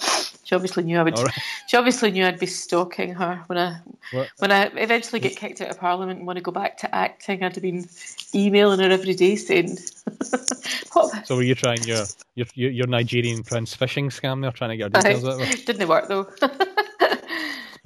She 0.47 0.55
obviously 0.55 0.83
knew 0.83 0.97
I 0.97 1.03
would. 1.03 1.19
Right. 1.19 1.33
She 1.67 1.75
obviously 1.75 2.09
knew 2.09 2.25
I'd 2.25 2.39
be 2.39 2.45
stalking 2.45 3.13
her 3.15 3.43
when 3.47 3.57
I 3.57 3.79
what? 4.13 4.29
when 4.37 4.49
I 4.49 4.67
eventually 4.75 5.19
get 5.19 5.35
kicked 5.35 5.59
out 5.59 5.69
of 5.69 5.77
Parliament 5.77 6.19
and 6.19 6.25
want 6.25 6.37
to 6.37 6.41
go 6.41 6.53
back 6.53 6.77
to 6.77 6.95
acting. 6.95 7.43
I'd 7.43 7.53
have 7.53 7.61
been 7.61 7.85
emailing 8.33 8.79
her 8.79 8.89
every 8.89 9.13
day 9.13 9.35
saying. 9.35 9.75
so 11.25 11.35
were 11.35 11.43
you 11.43 11.53
trying 11.53 11.83
your, 11.83 12.05
your 12.35 12.47
your 12.55 12.87
Nigerian 12.87 13.43
prince 13.43 13.75
phishing 13.75 14.05
scam 14.05 14.41
there, 14.41 14.51
trying 14.53 14.69
to 14.69 14.77
get 14.77 14.93
details 14.93 15.25
out 15.25 15.41
of 15.41 15.45
her? 15.45 15.53
Didn't 15.53 15.81
it 15.81 15.89
work 15.89 16.07
though. 16.07 16.29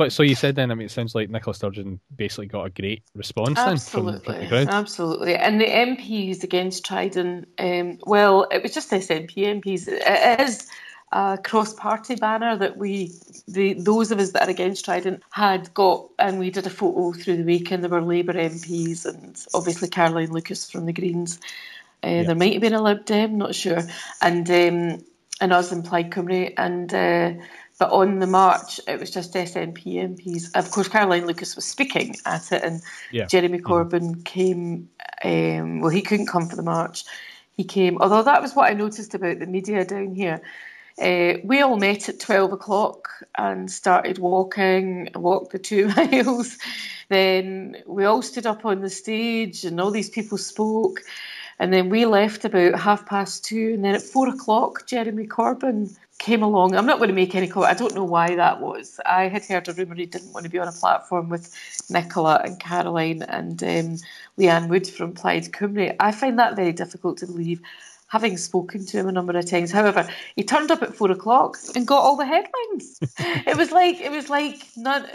But 0.01 0.11
so 0.11 0.23
you 0.23 0.33
said 0.33 0.55
then, 0.55 0.71
I 0.71 0.73
mean, 0.73 0.87
it 0.87 0.89
sounds 0.89 1.13
like 1.13 1.29
Nicola 1.29 1.53
Sturgeon 1.53 1.99
basically 2.15 2.47
got 2.47 2.65
a 2.65 2.71
great 2.71 3.03
response 3.13 3.59
absolutely, 3.59 4.13
then 4.13 4.21
from, 4.21 4.33
from 4.33 4.41
the 4.41 4.47
crowd. 4.47 4.67
Absolutely. 4.67 5.35
And 5.35 5.61
the 5.61 5.65
MPs 5.65 6.43
against 6.43 6.83
Trident, 6.83 7.47
um, 7.59 7.99
well, 8.07 8.47
it 8.49 8.63
was 8.63 8.73
just 8.73 8.89
SNP 8.89 9.35
MPs. 9.35 9.87
It 9.87 10.39
is 10.39 10.67
a 11.11 11.37
cross-party 11.43 12.15
banner 12.15 12.57
that 12.57 12.77
we, 12.77 13.11
the 13.47 13.73
those 13.73 14.11
of 14.11 14.17
us 14.17 14.31
that 14.31 14.47
are 14.47 14.49
against 14.49 14.85
Trident, 14.85 15.21
had 15.29 15.71
got, 15.75 16.09
and 16.17 16.39
we 16.39 16.49
did 16.49 16.65
a 16.65 16.71
photo 16.71 17.11
through 17.11 17.37
the 17.37 17.43
weekend. 17.43 17.83
there 17.83 17.91
were 17.91 18.01
Labour 18.01 18.33
MPs 18.33 19.05
and 19.05 19.39
obviously 19.53 19.87
Caroline 19.87 20.31
Lucas 20.31 20.71
from 20.71 20.87
the 20.87 20.93
Greens. 20.93 21.39
Uh, 22.03 22.07
yeah. 22.07 22.23
There 22.23 22.35
might 22.35 22.53
have 22.53 22.61
been 22.63 22.73
a 22.73 22.81
Lib 22.81 23.05
Dem, 23.05 23.37
not 23.37 23.53
sure, 23.53 23.83
and 24.19 24.49
um, 24.49 25.05
and 25.39 25.53
us 25.53 25.71
in 25.71 25.83
Plaid 25.83 26.09
Cymru, 26.09 26.51
and 26.57 26.91
uh, 26.91 27.43
but 27.81 27.91
on 27.91 28.19
the 28.19 28.27
march 28.27 28.79
it 28.87 28.99
was 28.99 29.09
just 29.09 29.33
SNP 29.33 29.83
MPs. 29.83 30.55
Of 30.55 30.69
course, 30.69 30.87
Caroline 30.87 31.25
Lucas 31.25 31.55
was 31.55 31.65
speaking 31.65 32.15
at 32.27 32.51
it, 32.51 32.63
and 32.63 32.81
yeah. 33.11 33.25
Jeremy 33.25 33.57
mm-hmm. 33.57 33.71
Corbyn 33.73 34.11
mm-hmm. 34.11 34.21
came. 34.21 34.89
Um, 35.23 35.81
well, 35.81 35.89
he 35.89 36.03
couldn't 36.03 36.27
come 36.27 36.47
for 36.47 36.55
the 36.55 36.61
march. 36.61 37.03
He 37.57 37.63
came, 37.63 37.97
although 37.99 38.23
that 38.23 38.41
was 38.41 38.55
what 38.55 38.69
I 38.69 38.73
noticed 38.73 39.15
about 39.15 39.39
the 39.39 39.47
media 39.47 39.83
down 39.83 40.13
here 40.13 40.41
uh, 40.99 41.33
we 41.43 41.61
all 41.61 41.77
met 41.77 42.09
at 42.09 42.19
12 42.19 42.53
o'clock 42.53 43.09
and 43.37 43.71
started 43.71 44.19
walking, 44.19 45.09
walked 45.15 45.51
the 45.51 45.59
two 45.59 45.87
miles. 45.95 46.57
Then 47.09 47.77
we 47.85 48.05
all 48.05 48.21
stood 48.21 48.45
up 48.45 48.65
on 48.65 48.81
the 48.81 48.89
stage 48.89 49.63
and 49.65 49.79
all 49.79 49.91
these 49.91 50.09
people 50.09 50.37
spoke. 50.37 51.01
And 51.59 51.71
then 51.71 51.89
we 51.89 52.05
left 52.05 52.45
about 52.45 52.79
half 52.79 53.05
past 53.05 53.45
two. 53.45 53.73
And 53.75 53.85
then 53.85 53.95
at 53.95 54.01
four 54.01 54.27
o'clock, 54.29 54.87
Jeremy 54.87 55.27
Corbyn 55.27 55.95
came 56.21 56.43
along. 56.43 56.75
I'm 56.75 56.85
not 56.85 56.99
going 56.99 57.09
to 57.09 57.15
make 57.15 57.33
any 57.35 57.47
comment. 57.47 57.71
I 57.71 57.77
don't 57.77 57.95
know 57.95 58.03
why 58.03 58.35
that 58.35 58.61
was. 58.61 58.99
I 59.05 59.27
had 59.27 59.43
heard 59.43 59.67
a 59.67 59.73
rumour 59.73 59.95
he 59.95 60.05
didn't 60.05 60.31
want 60.33 60.43
to 60.43 60.51
be 60.51 60.59
on 60.59 60.67
a 60.67 60.71
platform 60.71 61.29
with 61.29 61.51
Nicola 61.89 62.39
and 62.45 62.59
Caroline 62.59 63.23
and 63.23 63.61
um, 63.63 63.97
Leanne 64.37 64.69
Wood 64.69 64.87
from 64.87 65.13
Plaid 65.13 65.51
Cymru. 65.51 65.95
I 65.99 66.11
find 66.11 66.37
that 66.37 66.55
very 66.55 66.73
difficult 66.73 67.17
to 67.17 67.25
believe 67.25 67.59
having 68.07 68.35
spoken 68.37 68.85
to 68.85 68.97
him 68.99 69.07
a 69.07 69.11
number 69.11 69.35
of 69.35 69.49
times. 69.49 69.71
However, 69.71 70.07
he 70.35 70.43
turned 70.43 70.69
up 70.69 70.83
at 70.83 70.93
four 70.93 71.09
o'clock 71.09 71.57
and 71.75 71.87
got 71.87 72.01
all 72.01 72.17
the 72.17 72.25
headlines. 72.25 72.99
it 73.17 73.57
was 73.57 73.71
like 73.71 73.99
it 73.99 74.11
was 74.11 74.29
like 74.29 74.67
not 74.77 75.09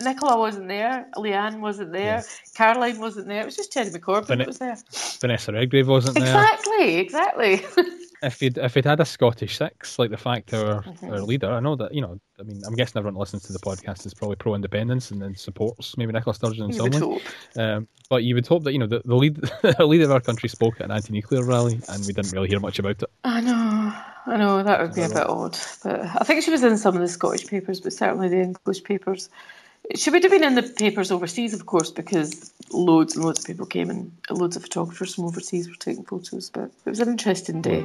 Nicola 0.00 0.36
wasn't 0.38 0.66
there, 0.66 1.06
Leanne 1.16 1.60
wasn't 1.60 1.92
there, 1.92 2.16
yes. 2.16 2.52
Caroline 2.54 2.98
wasn't 2.98 3.28
there. 3.28 3.42
It 3.42 3.44
was 3.44 3.56
just 3.56 3.72
Corbyn 3.72 4.26
Van- 4.26 4.38
that 4.38 4.46
was 4.46 4.58
there. 4.58 4.76
Vanessa 5.20 5.52
Redgrave 5.52 5.86
wasn't 5.86 6.16
there. 6.16 6.24
Exactly, 6.24 6.96
exactly. 6.96 7.64
if 8.22 8.42
you'd 8.42 8.58
if 8.58 8.76
it 8.76 8.84
had 8.84 9.00
a 9.00 9.04
Scottish 9.04 9.58
six, 9.58 9.98
like 9.98 10.10
the 10.10 10.16
fact 10.16 10.52
our 10.52 10.84
our 11.04 11.20
leader, 11.20 11.50
I 11.50 11.60
know 11.60 11.76
that 11.76 11.94
you 11.94 12.00
know. 12.00 12.20
I 12.38 12.42
mean, 12.42 12.62
I'm 12.66 12.74
guessing 12.74 12.98
everyone 12.98 13.20
listens 13.20 13.42
to 13.44 13.52
the 13.52 13.58
podcast 13.58 14.06
is 14.06 14.14
probably 14.14 14.36
pro 14.36 14.54
independence 14.54 15.10
and 15.10 15.20
then 15.20 15.36
supports 15.36 15.98
maybe 15.98 16.10
Nicola 16.12 16.32
Sturgeon 16.32 16.64
and 16.64 16.74
some 16.74 16.90
way. 16.90 17.20
Um, 17.56 17.86
but 18.08 18.24
you 18.24 18.34
would 18.34 18.46
hope 18.46 18.64
that 18.64 18.72
you 18.72 18.78
know 18.78 18.86
the, 18.86 19.02
the 19.04 19.14
lead 19.14 19.36
the 19.62 19.86
leader 19.86 20.04
of 20.04 20.10
our 20.10 20.20
country 20.20 20.48
spoke 20.48 20.80
at 20.80 20.86
an 20.86 20.90
anti-nuclear 20.90 21.44
rally, 21.44 21.80
and 21.88 22.06
we 22.06 22.12
didn't 22.12 22.32
really 22.32 22.48
hear 22.48 22.60
much 22.60 22.78
about 22.78 23.02
it. 23.02 23.10
I 23.24 23.40
know, 23.40 23.92
I 24.26 24.36
know 24.38 24.62
that 24.62 24.80
would 24.80 24.94
be 24.94 25.02
a 25.02 25.08
bit 25.08 25.28
odd, 25.28 25.58
but 25.82 26.00
I 26.00 26.24
think 26.24 26.42
she 26.42 26.50
was 26.50 26.64
in 26.64 26.78
some 26.78 26.94
of 26.94 27.02
the 27.02 27.08
Scottish 27.08 27.46
papers, 27.46 27.80
but 27.80 27.92
certainly 27.92 28.28
the 28.28 28.40
English 28.40 28.84
papers. 28.84 29.28
She 29.96 30.10
would 30.10 30.22
have 30.22 30.30
been 30.30 30.44
in 30.44 30.54
the 30.54 30.62
papers 30.62 31.10
overseas, 31.10 31.52
of 31.52 31.66
course, 31.66 31.90
because 31.90 32.52
loads 32.70 33.16
and 33.16 33.24
loads 33.24 33.40
of 33.40 33.46
people 33.46 33.66
came 33.66 33.90
and 33.90 34.12
loads 34.30 34.56
of 34.56 34.62
photographers 34.62 35.14
from 35.14 35.24
overseas 35.24 35.68
were 35.68 35.74
taking 35.74 36.04
photos. 36.04 36.50
But 36.50 36.70
it 36.84 36.90
was 36.90 37.00
an 37.00 37.08
interesting 37.08 37.60
day. 37.60 37.82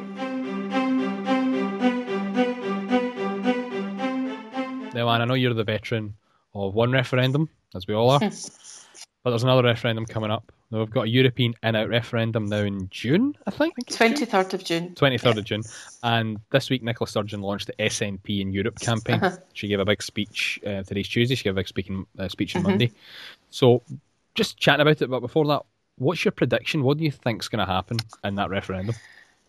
Now, 4.94 5.10
Anne, 5.10 5.22
I 5.22 5.26
know 5.26 5.34
you're 5.34 5.54
the 5.54 5.64
veteran 5.64 6.16
of 6.54 6.74
one 6.74 6.92
referendum, 6.92 7.50
as 7.76 7.88
we 7.88 7.94
all 7.94 8.12
are. 8.12 8.20
but 8.20 9.32
there's 9.32 9.44
another 9.44 9.64
referendum 9.64 10.06
coming 10.06 10.32
up. 10.32 10.52
Now, 10.72 10.80
we've 10.80 10.90
got 10.90 11.06
a 11.06 11.10
European 11.10 11.54
in-out 11.62 11.90
referendum 11.90 12.48
now 12.48 12.62
in 12.62 12.90
June, 12.90 13.36
I 13.46 13.52
think. 13.52 13.74
Twenty 13.88 14.26
third 14.26 14.54
of 14.54 14.64
June. 14.64 14.96
Twenty 14.96 15.18
third 15.18 15.36
yeah. 15.36 15.40
of 15.40 15.46
June, 15.46 15.64
and 16.02 16.40
this 16.52 16.70
week 16.70 16.82
Nicola 16.82 17.08
Sturgeon 17.08 17.42
launched 17.42 17.68
the 17.68 17.74
SNP 17.74 18.42
in 18.42 18.52
Europe 18.52 18.80
campaign. 18.80 19.24
Uh-huh. 19.24 19.38
She 19.54 19.68
gave 19.68 19.80
a 19.80 19.86
big 19.86 20.02
speech 20.02 20.60
uh, 20.66 20.82
today's 20.84 21.08
Tuesday. 21.08 21.36
She 21.36 21.44
gave 21.44 21.54
a 21.54 21.56
big 21.56 21.68
speaking 21.68 22.08
uh, 22.18 22.28
speech 22.30 22.56
on 22.56 22.64
mm-hmm. 22.64 22.72
Monday. 22.72 22.92
So, 23.52 23.84
just 24.34 24.58
chatting 24.58 24.82
about 24.82 25.02
it. 25.02 25.10
But 25.10 25.20
before 25.20 25.46
that, 25.46 25.62
what's 25.98 26.26
your 26.26 26.32
prediction? 26.32 26.84
What 26.84 26.98
do 26.98 27.04
you 27.04 27.12
think's 27.12 27.48
going 27.48 27.66
to 27.66 27.72
happen 27.72 27.98
in 28.24 28.36
that 28.36 28.50
referendum? 28.50 28.96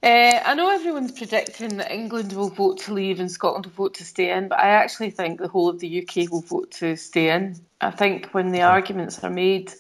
Uh, 0.02 0.40
I 0.44 0.54
know 0.54 0.70
everyone's 0.70 1.12
predicting 1.12 1.78
that 1.78 1.90
England 1.90 2.32
will 2.34 2.50
vote 2.50 2.78
to 2.80 2.92
leave 2.92 3.18
and 3.18 3.30
Scotland 3.30 3.66
will 3.66 3.72
vote 3.72 3.94
to 3.94 4.04
stay 4.04 4.30
in, 4.30 4.48
but 4.48 4.58
I 4.58 4.68
actually 4.68 5.10
think 5.10 5.40
the 5.40 5.48
whole 5.48 5.68
of 5.68 5.80
the 5.80 6.02
UK 6.02 6.30
will 6.30 6.42
vote 6.42 6.70
to 6.72 6.96
stay 6.96 7.30
in. 7.30 7.56
I 7.80 7.90
think 7.90 8.28
when 8.32 8.52
the 8.52 8.62
arguments 8.62 9.24
are 9.24 9.30
made, 9.30 9.72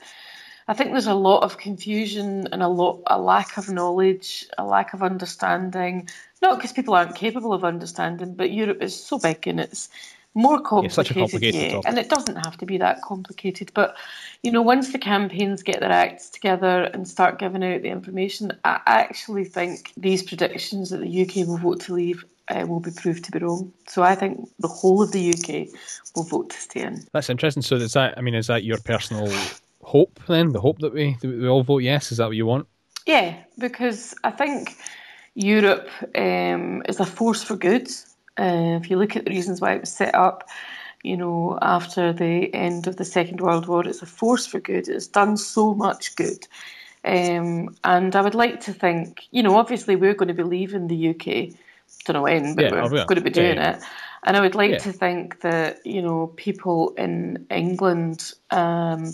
I 0.68 0.74
think 0.74 0.92
there's 0.92 1.06
a 1.06 1.14
lot 1.14 1.42
of 1.44 1.58
confusion 1.58 2.48
and 2.50 2.62
a 2.62 2.68
lot 2.68 3.02
a 3.06 3.20
lack 3.20 3.56
of 3.56 3.68
knowledge, 3.68 4.46
a 4.58 4.64
lack 4.64 4.94
of 4.94 5.02
understanding. 5.02 6.08
Not 6.42 6.56
because 6.56 6.72
people 6.72 6.94
aren't 6.94 7.14
capable 7.14 7.52
of 7.52 7.64
understanding, 7.64 8.34
but 8.34 8.50
Europe 8.50 8.82
is 8.82 8.94
so 8.94 9.18
big 9.18 9.46
and 9.46 9.60
it's 9.60 9.88
more 10.34 10.60
complicated, 10.60 10.90
yeah, 10.90 10.94
such 10.94 11.10
a 11.10 11.14
complicated 11.14 11.72
yeah, 11.72 11.80
and 11.86 11.98
it 11.98 12.10
doesn't 12.10 12.36
have 12.44 12.58
to 12.58 12.66
be 12.66 12.76
that 12.78 13.00
complicated. 13.02 13.70
But 13.74 13.96
you 14.42 14.52
know, 14.52 14.60
once 14.60 14.92
the 14.92 14.98
campaigns 14.98 15.62
get 15.62 15.80
their 15.80 15.92
acts 15.92 16.28
together 16.28 16.84
and 16.92 17.08
start 17.08 17.38
giving 17.38 17.64
out 17.64 17.82
the 17.82 17.88
information, 17.88 18.52
I 18.64 18.80
actually 18.86 19.44
think 19.44 19.92
these 19.96 20.22
predictions 20.22 20.90
that 20.90 21.00
the 21.00 21.22
UK 21.22 21.48
will 21.48 21.56
vote 21.56 21.80
to 21.82 21.94
leave 21.94 22.24
uh, 22.48 22.66
will 22.68 22.80
be 22.80 22.90
proved 22.90 23.24
to 23.24 23.32
be 23.32 23.38
wrong. 23.38 23.72
So 23.88 24.02
I 24.02 24.14
think 24.14 24.46
the 24.58 24.68
whole 24.68 25.02
of 25.02 25.12
the 25.12 25.30
UK 25.32 25.74
will 26.14 26.24
vote 26.24 26.50
to 26.50 26.56
stay 26.56 26.82
in. 26.82 27.02
That's 27.12 27.30
interesting. 27.30 27.62
So 27.62 27.76
is 27.76 27.94
that? 27.94 28.18
I 28.18 28.20
mean, 28.20 28.34
is 28.34 28.48
that 28.48 28.62
your 28.62 28.78
personal 28.78 29.32
hope 29.86 30.20
then? 30.26 30.50
The 30.52 30.60
hope 30.60 30.80
that 30.80 30.92
we 30.92 31.16
that 31.20 31.28
we 31.28 31.48
all 31.48 31.62
vote 31.62 31.78
yes? 31.78 32.12
Is 32.12 32.18
that 32.18 32.26
what 32.26 32.36
you 32.36 32.46
want? 32.46 32.66
Yeah, 33.06 33.36
because 33.58 34.14
I 34.24 34.32
think 34.32 34.76
Europe 35.34 35.88
um, 36.16 36.82
is 36.88 36.98
a 37.00 37.06
force 37.06 37.42
for 37.42 37.56
good. 37.56 37.88
Uh, 38.38 38.78
if 38.80 38.90
you 38.90 38.98
look 38.98 39.16
at 39.16 39.24
the 39.24 39.30
reasons 39.30 39.60
why 39.60 39.74
it 39.74 39.80
was 39.80 39.92
set 39.92 40.14
up, 40.14 40.48
you 41.02 41.16
know, 41.16 41.58
after 41.62 42.12
the 42.12 42.52
end 42.52 42.86
of 42.86 42.96
the 42.96 43.04
Second 43.04 43.40
World 43.40 43.66
War, 43.68 43.86
it's 43.86 44.02
a 44.02 44.06
force 44.06 44.44
for 44.44 44.60
good. 44.60 44.88
It's 44.88 45.06
done 45.06 45.36
so 45.36 45.72
much 45.72 46.16
good. 46.16 46.46
Um, 47.04 47.76
and 47.84 48.16
I 48.16 48.20
would 48.20 48.34
like 48.34 48.60
to 48.62 48.72
think, 48.72 49.28
you 49.30 49.42
know, 49.42 49.56
obviously 49.56 49.94
we're 49.94 50.14
going 50.14 50.28
to 50.28 50.34
be 50.34 50.42
leaving 50.42 50.88
the 50.88 51.10
UK. 51.10 51.56
Don't 52.04 52.14
know 52.14 52.22
when, 52.22 52.56
but 52.56 52.64
yeah, 52.64 52.72
we're 52.72 52.88
going 52.88 53.14
to 53.14 53.20
be 53.20 53.30
doing 53.30 53.56
yeah, 53.56 53.70
yeah. 53.70 53.76
it. 53.76 53.82
And 54.24 54.36
I 54.36 54.40
would 54.40 54.56
like 54.56 54.78
to 54.80 54.92
think 54.92 55.40
that, 55.42 55.86
you 55.86 56.02
know, 56.02 56.32
people 56.34 56.90
in 56.98 57.46
England 57.48 58.32
um, 58.50 59.12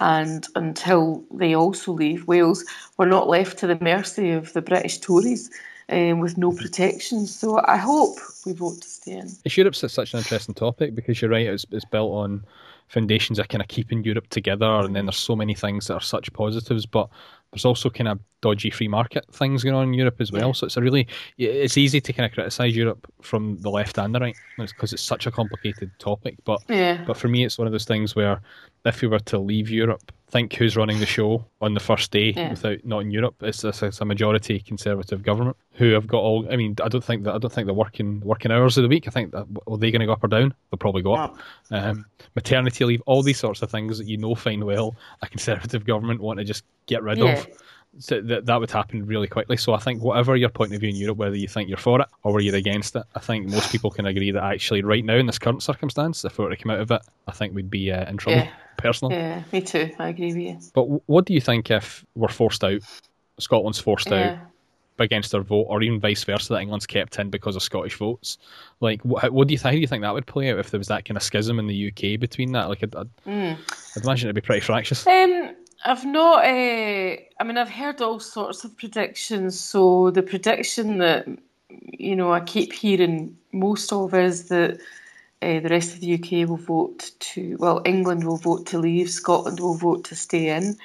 and 0.00 0.46
until 0.54 1.24
they 1.32 1.54
also 1.54 1.92
leave 1.92 2.26
Wales, 2.26 2.64
we're 2.96 3.06
not 3.06 3.28
left 3.28 3.58
to 3.58 3.66
the 3.66 3.78
mercy 3.80 4.30
of 4.30 4.52
the 4.52 4.62
British 4.62 4.98
Tories 4.98 5.50
um, 5.88 6.20
with 6.20 6.38
no 6.38 6.52
protection. 6.52 7.26
So 7.26 7.60
I 7.66 7.76
hope 7.76 8.18
we 8.44 8.52
vote 8.52 8.82
to 8.82 8.88
stay 8.88 9.12
in. 9.12 9.30
Europe's 9.44 9.92
such 9.92 10.12
an 10.12 10.18
interesting 10.18 10.54
topic 10.54 10.94
because 10.94 11.20
you're 11.20 11.30
right, 11.30 11.46
it's, 11.46 11.66
it's 11.70 11.84
built 11.84 12.12
on 12.12 12.44
foundations 12.88 13.38
that 13.38 13.48
kind 13.48 13.62
of 13.62 13.68
keeping 13.68 14.02
Europe 14.04 14.28
together, 14.28 14.66
and 14.66 14.96
then 14.96 15.06
there's 15.06 15.16
so 15.16 15.36
many 15.36 15.54
things 15.54 15.86
that 15.86 15.94
are 15.94 16.00
such 16.00 16.32
positives, 16.32 16.86
but 16.86 17.08
there's 17.52 17.64
also 17.64 17.90
kind 17.90 18.08
of 18.08 18.20
dodgy 18.40 18.70
free 18.70 18.88
market 18.88 19.24
things 19.32 19.64
going 19.64 19.74
on 19.74 19.88
in 19.88 19.94
Europe 19.94 20.20
as 20.20 20.30
well. 20.30 20.54
So 20.54 20.66
it's 20.66 20.76
a 20.76 20.80
really 20.80 21.08
it's 21.38 21.76
easy 21.76 22.00
to 22.00 22.12
kind 22.12 22.26
of 22.26 22.32
criticize 22.32 22.76
Europe 22.76 23.10
from 23.22 23.58
the 23.60 23.70
left 23.70 23.98
and 23.98 24.14
the 24.14 24.20
right 24.20 24.36
because 24.58 24.92
it's 24.92 25.02
such 25.02 25.26
a 25.26 25.30
complicated 25.30 25.90
topic. 25.98 26.36
But 26.44 26.62
yeah. 26.68 27.02
but 27.06 27.16
for 27.16 27.28
me, 27.28 27.44
it's 27.44 27.58
one 27.58 27.66
of 27.66 27.72
those 27.72 27.84
things 27.84 28.14
where 28.14 28.40
if 28.84 29.02
we 29.02 29.08
were 29.08 29.18
to 29.20 29.38
leave 29.38 29.70
Europe, 29.70 30.12
think 30.30 30.54
who's 30.54 30.76
running 30.76 31.00
the 31.00 31.06
show 31.06 31.44
on 31.60 31.74
the 31.74 31.80
first 31.80 32.10
day 32.10 32.32
yeah. 32.36 32.50
without 32.50 32.84
not 32.84 33.00
in 33.00 33.10
Europe. 33.10 33.36
It's, 33.40 33.64
it's, 33.64 33.82
it's, 33.82 34.00
a 34.00 34.04
majority 34.04 34.60
conservative 34.60 35.22
government 35.22 35.56
who 35.72 35.92
have 35.92 36.06
got 36.06 36.18
all. 36.18 36.46
I 36.50 36.56
mean, 36.56 36.76
I 36.82 36.88
don't 36.88 37.04
think 37.04 37.24
that 37.24 37.34
I 37.34 37.38
don't 37.38 37.52
think 37.52 37.66
the 37.66 37.74
working 37.74 38.20
working 38.20 38.52
hours 38.52 38.76
of 38.76 38.82
the 38.82 38.88
week. 38.88 39.08
I 39.08 39.10
think 39.10 39.32
that 39.32 39.46
are 39.66 39.78
they 39.78 39.90
going 39.90 40.00
to 40.00 40.06
go 40.06 40.12
up 40.12 40.24
or 40.24 40.28
down? 40.28 40.54
They'll 40.70 40.78
probably 40.78 41.02
go 41.02 41.14
up. 41.14 41.38
Um, 41.70 42.04
maternity 42.34 42.84
leave, 42.84 43.02
all 43.06 43.22
these 43.22 43.38
sorts 43.38 43.62
of 43.62 43.70
things 43.70 43.98
that 43.98 44.06
you 44.06 44.18
know 44.18 44.34
fine 44.34 44.64
well 44.64 44.96
a 45.22 45.28
conservative 45.28 45.84
government 45.84 46.20
want 46.20 46.38
to 46.38 46.44
just 46.44 46.64
get 46.86 47.02
rid 47.02 47.18
yeah. 47.18 47.38
of 47.38 47.48
so 47.98 48.20
that 48.20 48.46
that 48.46 48.60
would 48.60 48.70
happen 48.70 49.06
really 49.06 49.26
quickly. 49.26 49.56
So 49.56 49.74
I 49.74 49.78
think 49.78 50.02
whatever 50.02 50.36
your 50.36 50.48
point 50.48 50.74
of 50.74 50.80
view 50.80 50.90
in 50.90 50.96
Europe, 50.96 51.18
whether 51.18 51.36
you 51.36 51.48
think 51.48 51.68
you're 51.68 51.78
for 51.78 52.00
it 52.00 52.08
or 52.22 52.32
whether 52.32 52.44
you're 52.44 52.56
against 52.56 52.96
it, 52.96 53.02
I 53.14 53.20
think 53.20 53.48
most 53.48 53.72
people 53.72 53.90
can 53.90 54.06
agree 54.06 54.30
that 54.30 54.42
actually 54.42 54.82
right 54.82 55.04
now 55.04 55.16
in 55.16 55.26
this 55.26 55.38
current 55.38 55.62
circumstance, 55.62 56.24
if 56.24 56.38
we 56.38 56.44
were 56.44 56.50
to 56.50 56.56
come 56.56 56.70
out 56.70 56.80
of 56.80 56.90
it, 56.90 57.02
I 57.26 57.32
think 57.32 57.54
we'd 57.54 57.70
be 57.70 57.92
uh, 57.92 58.08
in 58.08 58.16
trouble. 58.16 58.40
Yeah. 58.40 58.50
Personally, 58.76 59.16
yeah, 59.16 59.42
me 59.52 59.60
too. 59.60 59.90
I 59.98 60.10
agree 60.10 60.28
with 60.28 60.36
you. 60.36 60.58
But 60.72 60.84
what 61.08 61.24
do 61.24 61.34
you 61.34 61.40
think 61.40 61.68
if 61.68 62.04
we're 62.14 62.28
forced 62.28 62.62
out? 62.62 62.80
Scotland's 63.40 63.80
forced 63.80 64.08
yeah. 64.08 64.32
out 64.32 64.38
against 65.00 65.32
their 65.32 65.42
vote, 65.42 65.66
or 65.68 65.82
even 65.82 66.00
vice 66.00 66.24
versa, 66.24 66.52
that 66.52 66.60
England's 66.60 66.86
kept 66.86 67.18
in 67.18 67.30
because 67.30 67.56
of 67.56 67.62
Scottish 67.62 67.96
votes. 67.96 68.38
Like, 68.80 69.04
what, 69.04 69.32
what 69.32 69.48
do 69.48 69.52
you 69.54 69.58
think? 69.58 69.66
How 69.66 69.72
do 69.72 69.78
you 69.78 69.86
think 69.86 70.02
that 70.02 70.14
would 70.14 70.26
play 70.26 70.50
out 70.50 70.58
if 70.58 70.70
there 70.70 70.78
was 70.78 70.88
that 70.88 71.04
kind 71.04 71.16
of 71.16 71.22
schism 71.22 71.58
in 71.58 71.66
the 71.66 71.88
UK 71.88 72.20
between 72.20 72.52
that? 72.52 72.68
Like, 72.68 72.82
I'd, 72.82 72.94
I'd, 72.94 73.08
mm. 73.26 73.58
I'd 73.96 74.04
imagine 74.04 74.28
it'd 74.28 74.34
be 74.34 74.46
pretty 74.46 74.64
fractious. 74.64 75.06
Um, 75.06 75.54
I've 75.84 76.04
not. 76.04 76.44
Uh, 76.44 77.16
I 77.40 77.44
mean, 77.44 77.56
I've 77.56 77.70
heard 77.70 78.00
all 78.02 78.20
sorts 78.20 78.64
of 78.64 78.76
predictions. 78.76 79.58
So 79.58 80.10
the 80.10 80.22
prediction 80.22 80.98
that 80.98 81.26
you 81.70 82.16
know 82.16 82.32
I 82.32 82.40
keep 82.40 82.72
hearing 82.72 83.36
most 83.52 83.92
of 83.92 84.14
is 84.14 84.48
that 84.48 84.80
uh, 85.42 85.60
the 85.60 85.68
rest 85.70 85.94
of 85.94 86.00
the 86.00 86.14
UK 86.14 86.48
will 86.48 86.56
vote 86.56 87.12
to. 87.20 87.56
Well, 87.58 87.82
England 87.84 88.24
will 88.24 88.38
vote 88.38 88.66
to 88.66 88.78
leave. 88.78 89.10
Scotland 89.10 89.60
will 89.60 89.76
vote 89.76 90.04
to 90.06 90.16
stay 90.16 90.48
in. 90.48 90.76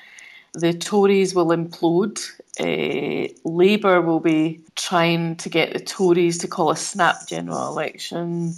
The 0.53 0.73
Tories 0.73 1.33
will 1.33 1.47
implode. 1.47 2.21
Uh, 2.59 3.33
Labour 3.43 4.01
will 4.01 4.19
be 4.19 4.61
trying 4.75 5.35
to 5.37 5.49
get 5.49 5.73
the 5.73 5.79
Tories 5.79 6.37
to 6.39 6.47
call 6.47 6.69
a 6.69 6.75
snap 6.77 7.27
general 7.27 7.67
election. 7.69 8.53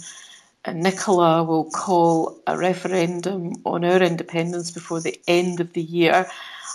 Uh, 0.66 0.72
Nicola 0.72 1.44
will 1.44 1.70
call 1.70 2.40
a 2.46 2.58
referendum 2.58 3.52
on 3.64 3.84
our 3.84 4.02
independence 4.02 4.70
before 4.70 5.00
the 5.00 5.18
end 5.28 5.60
of 5.60 5.72
the 5.72 5.82
year. 5.82 6.26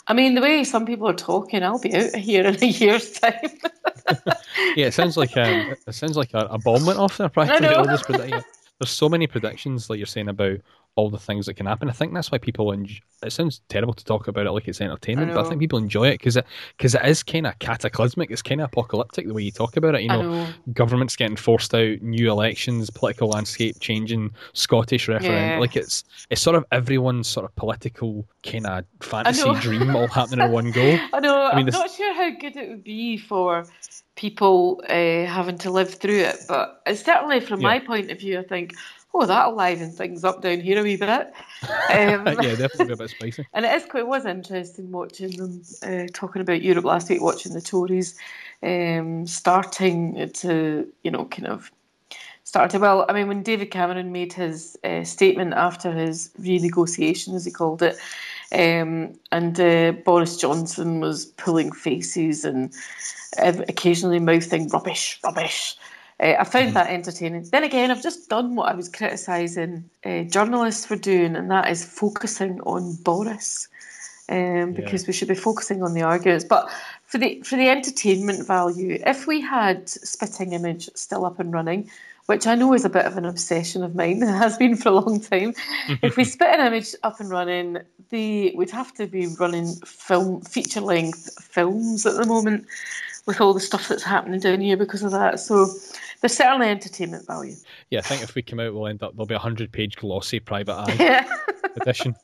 I 0.08 0.14
mean, 0.14 0.36
the 0.36 0.42
way 0.42 0.64
some 0.64 0.86
people 0.86 1.08
are 1.08 1.14
talking, 1.14 1.62
I'll 1.62 1.80
be 1.80 1.94
out 1.96 2.16
here 2.16 2.46
in 2.46 2.56
a 2.62 2.68
year's 2.68 3.12
time. 3.12 3.34
yeah, 4.76 4.88
it 4.88 4.94
sounds 4.94 5.18
like 5.18 5.36
a, 5.36 5.76
it 5.88 5.94
sounds 5.94 6.18
like 6.18 6.34
a, 6.34 6.48
a 6.50 6.58
bomb 6.58 6.86
went 6.86 7.00
off 7.00 7.18
there. 7.18 7.30
Practically, 7.30 8.34
uh, 8.34 8.42
there's 8.80 8.90
so 8.90 9.10
many 9.10 9.28
predictions, 9.28 9.90
like 9.90 9.98
you're 9.98 10.06
saying 10.06 10.30
about 10.30 10.58
all 10.96 11.10
the 11.10 11.18
things 11.18 11.46
that 11.46 11.54
can 11.54 11.66
happen. 11.66 11.90
I 11.90 11.94
think 11.94 12.14
that's 12.14 12.32
why 12.32 12.38
people 12.38 12.72
enjoy, 12.72 13.00
it 13.24 13.32
sounds 13.32 13.62
terrible 13.70 13.94
to 13.94 14.04
talk 14.04 14.28
about 14.28 14.46
it 14.46 14.52
like 14.52 14.68
it's 14.68 14.82
entertainment, 14.82 15.32
I 15.32 15.36
but 15.36 15.46
I 15.46 15.50
think 15.50 15.62
people 15.62 15.80
enjoy 15.80 16.10
it 16.10 16.20
because 16.20 16.36
it 16.36 16.46
because 16.78 16.96
it 16.96 17.06
is 17.06 17.24
kind 17.24 17.48
of 17.48 17.58
cataclysmic. 17.60 18.30
It's 18.30 18.42
kind 18.42 18.62
of 18.62 18.66
apocalyptic 18.66 19.28
the 19.28 19.34
way 19.34 19.44
you 19.44 19.52
talk 19.52 19.78
about 19.78 19.96
it. 19.96 20.02
You 20.02 20.10
know, 20.10 20.22
know, 20.22 20.48
governments 20.74 21.16
getting 21.16 21.38
forced 21.38 21.74
out, 21.74 22.02
new 22.02 22.30
elections, 22.30 22.90
political 22.90 23.30
landscape 23.30 23.80
changing, 23.80 24.32
Scottish 24.54 25.08
referendum. 25.08 25.52
Yeah. 25.52 25.60
Like 25.60 25.76
it's 25.76 26.04
it's 26.30 26.42
sort 26.42 26.56
of 26.56 26.66
everyone's 26.72 27.28
sort 27.28 27.46
of 27.46 27.56
political 27.56 28.28
kind 28.44 28.68
of 28.68 28.86
fantasy 29.02 29.54
dream 29.60 29.96
all 29.96 30.08
happening 30.10 30.46
in 30.46 30.52
one 30.52 30.72
go. 30.72 30.98
I 31.14 31.20
know. 31.20 31.46
I 31.46 31.56
mean, 31.56 31.68
I'm 31.68 31.74
not 31.74 31.92
sure 31.92 32.14
how 32.14 32.32
good 32.32 32.58
it 32.58 32.70
would 32.70 32.84
be 32.84 33.18
for 33.18 33.66
people 34.16 34.84
uh, 34.90 35.26
having 35.26 35.58
to 35.60 35.72
live 35.72 35.94
through 35.94 36.20
it, 36.20 36.38
but 36.48 36.82
certainly 36.96 37.40
from 37.40 37.62
yeah. 37.62 37.68
my 37.68 37.80
point 37.80 38.12
of 38.12 38.20
view, 38.20 38.40
I 38.40 38.44
think 38.44 38.76
oh, 39.14 39.26
that'll 39.26 39.56
liven 39.56 39.92
things 39.92 40.24
up 40.24 40.42
down 40.42 40.60
here 40.60 40.80
a 40.80 40.84
wee 40.84 40.96
bit. 40.96 41.10
Um, 41.10 41.32
yeah, 41.90 42.56
definitely 42.56 42.94
a 42.94 42.98
bit 42.98 43.10
spicy. 43.10 43.46
And 43.54 43.66
it 43.66 43.74
is 43.74 43.86
quite 43.86 44.08
was 44.08 44.26
interesting 44.26 44.92
watching 44.92 45.32
them 45.38 45.62
uh, 45.84 46.08
talking 46.14 46.42
about 46.42 46.62
Europe 46.62 46.86
last 46.86 47.10
week, 47.10 47.22
watching 47.22 47.54
the 47.54 47.62
Tories 47.62 48.18
um, 48.64 49.28
starting 49.28 50.30
to, 50.34 50.88
you 51.04 51.12
know, 51.12 51.26
kind 51.26 51.48
of 51.48 51.72
start 52.44 52.72
to. 52.72 52.80
Well, 52.80 53.06
I 53.10 53.14
mean, 53.14 53.28
when 53.28 53.44
David 53.44 53.72
Cameron 53.72 54.12
made 54.12 54.34
his 54.34 54.78
uh, 54.84 55.04
statement 55.04 55.54
after 55.54 55.92
his 55.92 56.30
renegotiation, 56.40 57.36
as 57.36 57.46
he 57.46 57.52
called 57.52 57.82
it. 57.82 57.98
Um, 58.54 59.18
and 59.32 59.58
uh, 59.60 59.94
Boris 60.04 60.36
Johnson 60.36 61.00
was 61.00 61.26
pulling 61.26 61.72
faces 61.72 62.44
and 62.44 62.74
uh, 63.42 63.54
occasionally 63.70 64.20
mouthing 64.20 64.68
rubbish, 64.68 65.20
rubbish. 65.24 65.78
Uh, 66.22 66.36
I 66.40 66.44
found 66.44 66.74
that 66.76 66.90
entertaining. 66.90 67.44
Then 67.52 67.64
again, 67.64 67.90
I've 67.90 68.04
just 68.04 68.30
done 68.30 68.56
what 68.56 68.70
I 68.70 68.76
was 68.76 68.90
criticising 68.90 69.90
uh, 70.06 70.24
journalists 70.24 70.86
for 70.86 70.96
doing, 70.96 71.36
and 71.36 71.50
that 71.50 71.70
is 71.70 71.84
focusing 71.84 72.62
on 72.62 72.96
Boris. 73.04 73.68
Um, 74.30 74.72
because 74.72 75.04
yeah. 75.04 75.08
we 75.08 75.14
should 75.14 75.28
be 75.28 75.36
focusing 75.36 75.84
on 75.84 75.94
the 75.94 76.04
arguments. 76.04 76.46
But 76.46 76.70
for 77.04 77.18
the 77.18 77.42
for 77.42 77.58
the 77.58 77.68
entertainment 77.68 78.48
value, 78.48 79.02
if 79.06 79.28
we 79.28 79.42
had 79.42 79.90
Spitting 79.90 80.54
Image 80.54 80.90
still 80.96 81.26
up 81.26 81.40
and 81.40 81.52
running, 81.52 81.90
which 82.28 82.48
I 82.48 82.56
know 82.56 82.74
is 82.74 82.86
a 82.86 82.90
bit 82.90 83.06
of 83.06 83.18
an 83.18 83.26
obsession 83.26 83.84
of 83.84 83.94
mine, 83.94 84.24
it 84.24 84.28
has 84.28 84.58
been 84.58 84.78
for 84.78 84.90
a 84.90 84.94
long 84.94 85.20
time. 85.20 85.54
if 86.02 86.16
we 86.16 86.24
Spitting 86.24 86.66
Image 86.66 86.96
up 87.04 87.20
and 87.20 87.30
running, 87.30 87.80
the 88.10 88.54
we'd 88.56 88.70
have 88.70 88.94
to 88.94 89.08
be 89.08 89.28
running 89.28 89.74
film 89.86 90.40
feature 90.42 90.82
length 90.82 91.44
films 91.44 92.06
at 92.06 92.16
the 92.16 92.26
moment 92.26 92.68
with 93.26 93.42
all 93.42 93.54
the 93.54 93.60
stuff 93.60 93.88
that's 93.88 94.04
happening 94.04 94.40
down 94.40 94.62
here 94.62 94.78
because 94.78 95.04
of 95.04 95.12
that. 95.12 95.40
So 95.40 95.68
there's 96.22 96.36
certainly 96.36 96.68
entertainment 96.68 97.26
value. 97.26 97.56
Yeah, 97.90 98.00
I 98.00 98.04
think 98.04 98.22
if 98.22 98.36
we 98.36 98.42
come 98.44 98.60
out, 98.60 98.74
we'll 98.74 98.88
end 98.88 99.04
up 99.04 99.14
there'll 99.14 99.26
be 99.26 99.36
a 99.36 99.40
hundred 99.40 99.72
page 99.72 99.98
glossy 99.98 100.40
private 100.40 100.74
eye 100.74 100.96
yeah. 101.00 101.38
edition. 101.82 102.16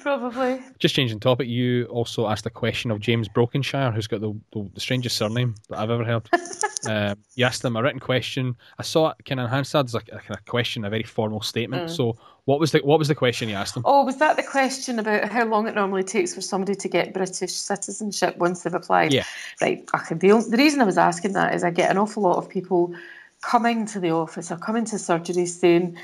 Probably. 0.00 0.60
Just 0.78 0.94
changing 0.94 1.20
topic, 1.20 1.48
you 1.48 1.86
also 1.86 2.28
asked 2.28 2.46
a 2.46 2.50
question 2.50 2.90
of 2.90 3.00
James 3.00 3.28
Brokenshire, 3.28 3.92
who's 3.92 4.06
got 4.06 4.20
the, 4.20 4.34
the, 4.52 4.68
the 4.74 4.80
strangest 4.80 5.16
surname 5.16 5.54
that 5.70 5.78
I've 5.78 5.90
ever 5.90 6.04
heard. 6.04 6.28
um, 6.86 7.18
you 7.34 7.44
asked 7.44 7.64
him 7.64 7.76
a 7.76 7.82
written 7.82 8.00
question. 8.00 8.54
I 8.78 8.82
saw 8.82 9.10
it 9.10 9.24
kind 9.24 9.40
of 9.40 9.46
enhanced 9.46 9.72
that 9.72 9.86
as 9.86 9.94
a, 9.94 9.98
a 9.98 10.18
kind 10.18 10.36
of 10.36 10.44
question, 10.44 10.84
a 10.84 10.90
very 10.90 11.02
formal 11.02 11.40
statement. 11.40 11.88
Mm. 11.88 11.96
So, 11.96 12.18
what 12.44 12.60
was 12.60 12.72
the 12.72 12.78
what 12.78 12.98
was 12.98 13.08
the 13.08 13.14
question 13.14 13.48
you 13.48 13.54
asked 13.54 13.74
them? 13.74 13.82
Oh, 13.86 14.04
was 14.04 14.16
that 14.16 14.36
the 14.36 14.42
question 14.42 14.98
about 14.98 15.30
how 15.30 15.44
long 15.44 15.68
it 15.68 15.74
normally 15.74 16.04
takes 16.04 16.34
for 16.34 16.40
somebody 16.40 16.74
to 16.74 16.88
get 16.88 17.12
British 17.12 17.52
citizenship 17.52 18.36
once 18.38 18.62
they've 18.62 18.72
applied? 18.72 19.12
Yeah. 19.12 19.24
Right. 19.60 19.86
Okay. 19.94 20.14
The, 20.14 20.46
the 20.50 20.56
reason 20.56 20.80
I 20.80 20.84
was 20.84 20.98
asking 20.98 21.32
that 21.34 21.54
is 21.54 21.62
I 21.62 21.70
get 21.70 21.90
an 21.90 21.98
awful 21.98 22.22
lot 22.22 22.36
of 22.36 22.48
people 22.48 22.94
coming 23.40 23.86
to 23.86 24.00
the 24.00 24.10
office 24.10 24.50
or 24.50 24.56
coming 24.56 24.84
to 24.86 24.98
surgery 24.98 25.46
saying, 25.46 25.98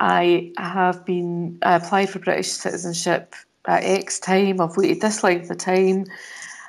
I 0.00 0.52
have 0.58 1.04
been 1.04 1.58
I 1.62 1.76
applied 1.76 2.10
for 2.10 2.18
British 2.18 2.50
citizenship 2.50 3.34
at 3.66 3.84
X 3.84 4.18
time. 4.18 4.60
I've 4.60 4.76
waited 4.76 5.00
this 5.00 5.22
length 5.22 5.50
of 5.50 5.58
time, 5.58 6.06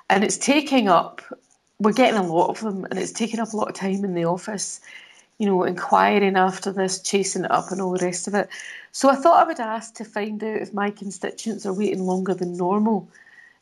and 0.10 0.24
it's 0.24 0.38
taking 0.38 0.88
up. 0.88 1.22
We're 1.79 1.91
getting 1.91 2.19
a 2.19 2.24
lot 2.24 2.50
of 2.50 2.62
them, 2.62 2.86
and 2.86 3.00
it's 3.00 3.12
taking 3.12 3.39
up 3.39 3.51
a 3.51 3.57
lot 3.57 3.67
of 3.67 3.75
time 3.75 4.05
in 4.05 4.13
the 4.13 4.25
office. 4.25 4.79
You 5.38 5.48
know, 5.48 5.63
inquiring 5.63 6.38
after 6.38 6.72
this, 6.72 7.01
chasing 7.01 7.43
it 7.43 7.51
up, 7.51 7.72
and 7.72 7.81
all 7.81 7.98
the 7.98 8.05
rest 8.05 8.27
of 8.27 8.36
it. 8.36 8.48
So 8.91 9.10
I 9.10 9.15
thought 9.15 9.43
I 9.43 9.48
would 9.48 9.60
ask 9.60 9.93
to 9.95 10.05
find 10.05 10.41
out 10.41 10.62
if 10.62 10.74
my 10.74 10.91
constituents 10.91 11.65
are 11.65 11.74
waiting 11.74 12.05
longer 12.05 12.34
than 12.34 12.55
normal 12.55 13.10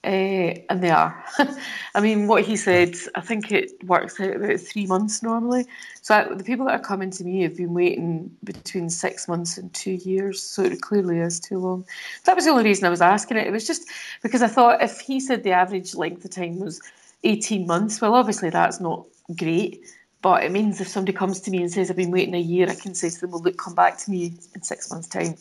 uh, 0.03 0.59
and 0.69 0.83
they 0.83 0.89
are. 0.89 1.23
I 1.95 2.01
mean, 2.01 2.27
what 2.27 2.43
he 2.43 2.57
said, 2.57 2.95
I 3.15 3.21
think 3.21 3.51
it 3.51 3.71
works 3.85 4.19
out 4.19 4.35
about 4.35 4.59
three 4.59 4.85
months 4.85 5.23
normally. 5.23 5.65
So 6.01 6.15
I, 6.15 6.33
the 6.33 6.43
people 6.43 6.65
that 6.65 6.73
are 6.73 6.83
coming 6.83 7.09
to 7.11 7.23
me 7.23 7.43
have 7.43 7.55
been 7.55 7.73
waiting 7.73 8.35
between 8.43 8.89
six 8.89 9.27
months 9.27 9.57
and 9.57 9.73
two 9.73 9.93
years. 9.93 10.43
So 10.43 10.63
it 10.63 10.81
clearly 10.81 11.19
is 11.19 11.39
too 11.39 11.57
long. 11.57 11.85
That 12.25 12.35
was 12.35 12.45
the 12.45 12.51
only 12.51 12.65
reason 12.65 12.85
I 12.85 12.89
was 12.89 13.01
asking 13.01 13.37
it. 13.37 13.47
It 13.47 13.51
was 13.51 13.65
just 13.65 13.89
because 14.21 14.41
I 14.41 14.47
thought 14.47 14.83
if 14.83 14.99
he 14.99 15.19
said 15.19 15.43
the 15.43 15.51
average 15.51 15.95
length 15.95 16.25
of 16.25 16.31
time 16.31 16.59
was 16.59 16.81
18 17.23 17.65
months, 17.65 18.01
well, 18.01 18.15
obviously 18.15 18.49
that's 18.49 18.81
not 18.81 19.05
great. 19.37 19.81
But 20.21 20.43
it 20.43 20.51
means 20.51 20.81
if 20.81 20.87
somebody 20.87 21.15
comes 21.15 21.39
to 21.41 21.51
me 21.51 21.61
and 21.61 21.71
says, 21.71 21.89
I've 21.89 21.97
been 21.97 22.11
waiting 22.11 22.35
a 22.35 22.39
year, 22.39 22.69
I 22.69 22.75
can 22.75 22.93
say 22.93 23.09
to 23.09 23.21
them, 23.21 23.31
well, 23.31 23.41
look, 23.41 23.57
come 23.57 23.75
back 23.75 23.97
to 23.99 24.11
me 24.11 24.33
in 24.53 24.61
six 24.63 24.91
months' 24.91 25.07
time 25.07 25.35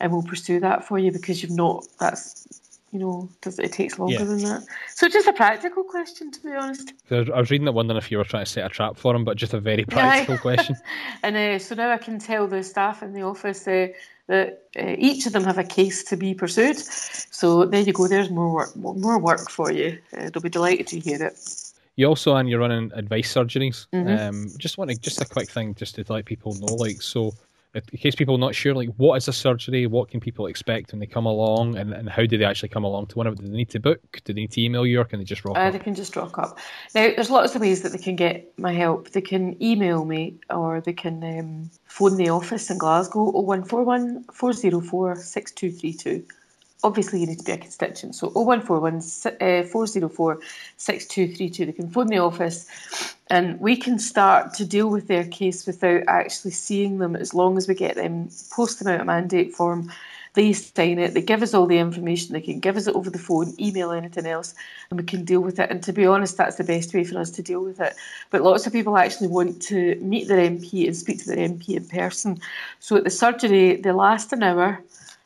and 0.00 0.10
we'll 0.10 0.22
pursue 0.22 0.58
that 0.60 0.84
for 0.84 0.98
you 0.98 1.12
because 1.12 1.42
you've 1.42 1.52
not, 1.52 1.86
that's 1.98 2.59
you 2.92 2.98
know, 2.98 3.28
does 3.40 3.58
it, 3.58 3.66
it 3.66 3.72
takes 3.72 3.98
longer 3.98 4.14
yeah. 4.14 4.24
than 4.24 4.42
that? 4.42 4.64
So 4.94 5.08
just 5.08 5.28
a 5.28 5.32
practical 5.32 5.84
question, 5.84 6.30
to 6.32 6.40
be 6.42 6.50
honest. 6.50 6.92
I 7.10 7.20
was 7.20 7.50
reading 7.50 7.64
that 7.66 7.72
wondering 7.72 7.98
if 7.98 8.10
you 8.10 8.18
were 8.18 8.24
trying 8.24 8.44
to 8.44 8.50
set 8.50 8.66
a 8.66 8.68
trap 8.68 8.96
for 8.96 9.14
him, 9.14 9.24
but 9.24 9.36
just 9.36 9.54
a 9.54 9.60
very 9.60 9.84
practical 9.88 10.38
question. 10.38 10.76
and 11.22 11.36
uh, 11.36 11.58
so 11.58 11.74
now 11.74 11.90
I 11.90 11.98
can 11.98 12.18
tell 12.18 12.46
the 12.46 12.62
staff 12.62 13.02
in 13.02 13.12
the 13.12 13.22
office 13.22 13.66
uh, 13.68 13.88
that 14.26 14.64
uh, 14.78 14.94
each 14.98 15.26
of 15.26 15.32
them 15.32 15.44
have 15.44 15.58
a 15.58 15.64
case 15.64 16.04
to 16.04 16.16
be 16.16 16.34
pursued. 16.34 16.78
So 16.78 17.64
there 17.64 17.80
you 17.80 17.92
go. 17.92 18.08
There's 18.08 18.30
more 18.30 18.52
work, 18.52 18.76
more 18.76 19.18
work 19.18 19.50
for 19.50 19.70
you. 19.70 19.98
Uh, 20.16 20.30
they'll 20.30 20.42
be 20.42 20.48
delighted 20.48 20.86
to 20.88 20.98
hear 20.98 21.22
it. 21.22 21.72
You 21.96 22.06
also, 22.06 22.34
and 22.36 22.48
you're 22.48 22.60
running 22.60 22.90
advice 22.94 23.32
surgeries. 23.32 23.86
Mm-hmm. 23.92 24.28
Um, 24.28 24.48
just 24.56 24.78
want 24.78 24.90
to, 24.90 24.98
just 24.98 25.20
a 25.20 25.24
quick 25.24 25.50
thing, 25.50 25.74
just 25.74 25.96
to 25.96 26.04
let 26.08 26.24
people 26.24 26.54
know, 26.54 26.74
like, 26.74 27.02
so 27.02 27.34
in 27.74 27.98
case 27.98 28.14
people 28.14 28.34
are 28.34 28.38
not 28.38 28.54
sure, 28.54 28.74
like 28.74 28.88
what 28.96 29.16
is 29.16 29.28
a 29.28 29.32
surgery? 29.32 29.86
What 29.86 30.10
can 30.10 30.18
people 30.18 30.46
expect 30.46 30.92
when 30.92 30.98
they 30.98 31.06
come 31.06 31.26
along, 31.26 31.76
and, 31.76 31.92
and 31.92 32.08
how 32.08 32.26
do 32.26 32.36
they 32.36 32.44
actually 32.44 32.70
come 32.70 32.84
along 32.84 33.06
to 33.08 33.18
one 33.18 33.26
of 33.26 33.34
it? 33.34 33.40
Do 33.40 33.46
they 33.46 33.56
need 33.56 33.70
to 33.70 33.80
book? 33.80 34.20
Do 34.24 34.32
they 34.32 34.40
need 34.40 34.52
to 34.52 34.60
email 34.60 34.84
you, 34.84 35.00
or 35.00 35.04
can 35.04 35.20
they 35.20 35.24
just 35.24 35.44
rock 35.44 35.56
uh, 35.56 35.60
up? 35.60 35.72
They 35.72 35.78
can 35.78 35.94
just 35.94 36.16
rock 36.16 36.36
up. 36.38 36.58
Now, 36.94 37.02
there's 37.14 37.30
lots 37.30 37.54
of 37.54 37.60
ways 37.60 37.82
that 37.82 37.92
they 37.92 37.98
can 37.98 38.16
get 38.16 38.58
my 38.58 38.72
help. 38.72 39.10
They 39.10 39.20
can 39.20 39.60
email 39.62 40.04
me, 40.04 40.40
or 40.50 40.80
they 40.80 40.92
can 40.92 41.22
um, 41.22 41.70
phone 41.86 42.16
the 42.16 42.30
office 42.30 42.70
in 42.70 42.78
Glasgow 42.78 43.30
0141 43.30 44.24
404 44.32 45.16
6232 45.16 46.26
obviously 46.82 47.20
you 47.20 47.26
need 47.26 47.38
to 47.38 47.44
be 47.44 47.52
a 47.52 47.58
constituent. 47.58 48.14
So 48.14 48.28
0141 48.28 48.96
uh, 49.40 49.66
404 49.68 50.40
6232. 50.76 51.66
They 51.66 51.72
can 51.72 51.90
phone 51.90 52.06
the 52.08 52.18
office 52.18 52.66
and 53.30 53.60
we 53.60 53.76
can 53.76 53.98
start 53.98 54.54
to 54.54 54.64
deal 54.64 54.88
with 54.88 55.06
their 55.06 55.24
case 55.24 55.66
without 55.66 56.02
actually 56.08 56.50
seeing 56.50 56.98
them 56.98 57.14
as 57.14 57.32
long 57.32 57.56
as 57.56 57.68
we 57.68 57.74
get 57.74 57.94
them, 57.94 58.28
post 58.50 58.78
them 58.78 58.88
out 58.88 59.00
a 59.00 59.04
mandate 59.04 59.54
form. 59.54 59.90
They 60.34 60.52
sign 60.52 61.00
it, 61.00 61.14
they 61.14 61.22
give 61.22 61.42
us 61.42 61.54
all 61.54 61.66
the 61.66 61.78
information, 61.78 62.32
they 62.32 62.40
can 62.40 62.60
give 62.60 62.76
us 62.76 62.86
it 62.86 62.94
over 62.94 63.10
the 63.10 63.18
phone, 63.18 63.52
email, 63.58 63.90
anything 63.90 64.26
else, 64.26 64.54
and 64.88 65.00
we 65.00 65.04
can 65.04 65.24
deal 65.24 65.40
with 65.40 65.58
it. 65.58 65.70
And 65.70 65.82
to 65.82 65.92
be 65.92 66.06
honest, 66.06 66.36
that's 66.36 66.54
the 66.54 66.62
best 66.62 66.94
way 66.94 67.02
for 67.02 67.18
us 67.18 67.32
to 67.32 67.42
deal 67.42 67.64
with 67.64 67.80
it. 67.80 67.94
But 68.30 68.42
lots 68.42 68.64
of 68.64 68.72
people 68.72 68.96
actually 68.96 69.26
want 69.26 69.60
to 69.62 69.96
meet 69.96 70.28
their 70.28 70.38
MP 70.48 70.86
and 70.86 70.96
speak 70.96 71.18
to 71.20 71.26
their 71.26 71.48
MP 71.48 71.70
in 71.70 71.84
person. 71.86 72.40
So 72.78 72.96
at 72.96 73.04
the 73.04 73.10
surgery, 73.10 73.76
they 73.76 73.90
last 73.90 74.32
an 74.32 74.44
hour 74.44 74.80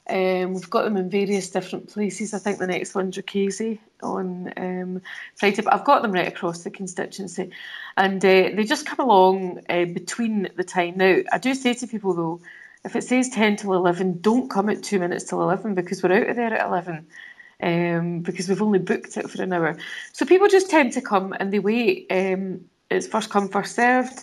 um, 0.08 0.52
we've 0.52 0.68
got 0.68 0.84
them 0.84 0.96
in 0.96 1.08
various 1.08 1.50
different 1.50 1.88
places. 1.88 2.34
I 2.34 2.38
think 2.38 2.58
the 2.58 2.66
next 2.66 2.94
one's 2.94 3.18
Casey 3.26 3.80
on 4.02 4.52
um, 4.56 5.02
Friday, 5.34 5.62
but 5.62 5.72
I've 5.72 5.84
got 5.84 6.02
them 6.02 6.12
right 6.12 6.28
across 6.28 6.62
the 6.62 6.70
constituency, 6.70 7.50
and 7.96 8.22
uh, 8.24 8.50
they 8.54 8.64
just 8.64 8.86
come 8.86 9.08
along 9.08 9.60
uh, 9.68 9.86
between 9.86 10.48
the 10.56 10.64
time. 10.64 10.98
Now, 10.98 11.20
I 11.32 11.38
do 11.38 11.54
say 11.54 11.72
to 11.74 11.86
people 11.86 12.12
though, 12.12 12.40
if 12.84 12.94
it 12.94 13.04
says 13.04 13.30
ten 13.30 13.56
till 13.56 13.72
eleven, 13.72 14.20
don't 14.20 14.50
come 14.50 14.68
at 14.68 14.82
two 14.82 14.98
minutes 14.98 15.24
till 15.24 15.42
eleven 15.42 15.74
because 15.74 16.02
we're 16.02 16.12
out 16.12 16.28
of 16.28 16.36
there 16.36 16.52
at 16.54 16.66
eleven. 16.66 17.06
Um, 17.62 18.18
because 18.20 18.48
we've 18.48 18.60
only 18.60 18.80
booked 18.80 19.16
it 19.16 19.30
for 19.30 19.40
an 19.40 19.52
hour, 19.52 19.78
so 20.12 20.26
people 20.26 20.48
just 20.48 20.68
tend 20.68 20.92
to 20.94 21.00
come 21.00 21.32
and 21.38 21.52
they 21.52 21.60
wait. 21.60 22.08
Um, 22.10 22.64
it's 22.90 23.06
first 23.06 23.30
come, 23.30 23.48
first 23.48 23.76
served, 23.76 24.20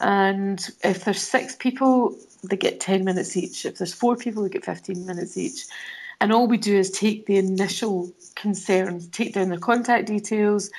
and 0.00 0.64
if 0.84 1.04
there's 1.04 1.20
six 1.20 1.56
people, 1.56 2.16
they 2.42 2.56
get 2.56 2.80
10 2.80 3.04
minutes 3.04 3.36
each. 3.36 3.64
If 3.64 3.78
there's 3.78 3.94
four 3.94 4.16
people, 4.16 4.42
they 4.42 4.48
get 4.48 4.64
15 4.64 5.06
minutes 5.06 5.36
each. 5.36 5.66
And 6.20 6.32
all 6.32 6.48
we 6.48 6.56
do 6.56 6.76
is 6.76 6.90
take 6.90 7.26
the 7.26 7.36
initial 7.36 8.12
concerns, 8.34 9.08
take 9.08 9.34
down 9.34 9.48
their 9.48 9.58
contact 9.58 10.06
details 10.06 10.70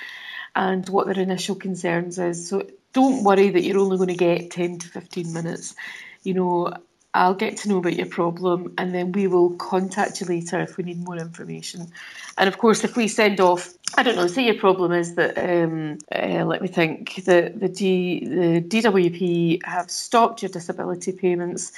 and 0.54 0.86
what 0.88 1.06
their 1.06 1.18
initial 1.18 1.54
concerns 1.54 2.18
is. 2.18 2.48
So 2.48 2.66
don't 2.92 3.24
worry 3.24 3.50
that 3.50 3.62
you're 3.62 3.78
only 3.78 3.96
going 3.96 4.08
to 4.08 4.14
get 4.14 4.50
10 4.50 4.78
to 4.80 4.88
15 4.88 5.32
minutes. 5.32 5.74
You 6.22 6.34
know, 6.34 6.74
I'll 7.12 7.34
get 7.34 7.56
to 7.58 7.68
know 7.68 7.78
about 7.78 7.96
your 7.96 8.06
problem 8.06 8.72
and 8.78 8.94
then 8.94 9.12
we 9.12 9.26
will 9.26 9.50
contact 9.56 10.20
you 10.20 10.26
later 10.26 10.60
if 10.60 10.76
we 10.76 10.84
need 10.84 11.04
more 11.04 11.16
information. 11.16 11.88
And 12.38 12.48
of 12.48 12.58
course, 12.58 12.84
if 12.84 12.96
we 12.96 13.08
send 13.08 13.40
off, 13.40 13.74
I 13.96 14.04
don't 14.04 14.14
know, 14.14 14.28
say 14.28 14.44
your 14.44 14.54
problem 14.54 14.92
is 14.92 15.16
that, 15.16 15.36
um, 15.36 15.98
uh, 16.14 16.44
let 16.44 16.62
me 16.62 16.68
think, 16.68 17.16
the, 17.24 17.52
the, 17.54 17.68
D, 17.68 18.24
the 18.26 18.62
DWP 18.62 19.64
have 19.64 19.90
stopped 19.90 20.42
your 20.42 20.50
disability 20.50 21.12
payments 21.12 21.72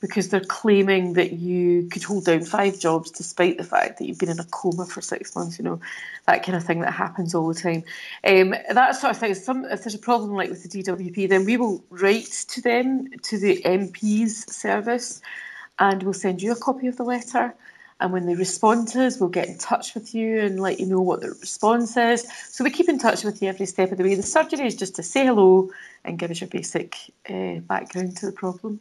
because 0.00 0.28
they're 0.28 0.40
claiming 0.40 1.14
that 1.14 1.32
you 1.32 1.88
could 1.90 2.02
hold 2.02 2.24
down 2.24 2.44
five 2.44 2.78
jobs 2.78 3.10
despite 3.10 3.58
the 3.58 3.64
fact 3.64 3.98
that 3.98 4.06
you've 4.06 4.18
been 4.18 4.28
in 4.28 4.40
a 4.40 4.44
coma 4.44 4.86
for 4.86 5.00
six 5.00 5.34
months, 5.34 5.58
you 5.58 5.64
know, 5.64 5.80
that 6.26 6.44
kind 6.44 6.56
of 6.56 6.64
thing 6.64 6.80
that 6.80 6.92
happens 6.92 7.34
all 7.34 7.48
the 7.48 7.54
time. 7.54 7.82
Um, 8.24 8.54
that 8.70 8.96
sort 8.96 9.12
of 9.12 9.18
thing, 9.18 9.34
some, 9.34 9.64
if 9.64 9.84
there's 9.84 9.94
a 9.94 9.98
problem 9.98 10.34
like 10.34 10.50
with 10.50 10.62
the 10.62 10.82
DWP, 10.82 11.28
then 11.28 11.44
we 11.44 11.56
will 11.56 11.84
write 11.90 12.44
to 12.48 12.60
them, 12.60 13.08
to 13.22 13.38
the 13.38 13.62
MP's 13.64 14.52
service, 14.52 15.20
and 15.78 16.02
we'll 16.02 16.12
send 16.12 16.42
you 16.42 16.52
a 16.52 16.56
copy 16.56 16.86
of 16.86 16.96
the 16.96 17.04
letter. 17.04 17.54
And 18.00 18.12
when 18.12 18.26
they 18.26 18.34
respond 18.34 18.88
to 18.88 19.04
us, 19.04 19.18
we'll 19.20 19.28
get 19.28 19.48
in 19.48 19.56
touch 19.58 19.94
with 19.94 20.14
you 20.14 20.40
and 20.40 20.60
let 20.60 20.80
you 20.80 20.86
know 20.86 21.00
what 21.00 21.20
the 21.20 21.28
response 21.28 21.96
is. 21.96 22.26
So 22.48 22.64
we 22.64 22.70
keep 22.70 22.88
in 22.88 22.98
touch 22.98 23.24
with 23.24 23.40
you 23.40 23.48
every 23.48 23.66
step 23.66 23.92
of 23.92 23.98
the 23.98 24.04
way. 24.04 24.14
The 24.14 24.22
surgery 24.22 24.66
is 24.66 24.74
just 24.74 24.96
to 24.96 25.02
say 25.02 25.26
hello 25.26 25.70
and 26.04 26.18
give 26.18 26.30
us 26.30 26.40
your 26.40 26.48
basic 26.48 26.96
uh, 27.30 27.60
background 27.60 28.16
to 28.18 28.26
the 28.26 28.32
problem. 28.32 28.80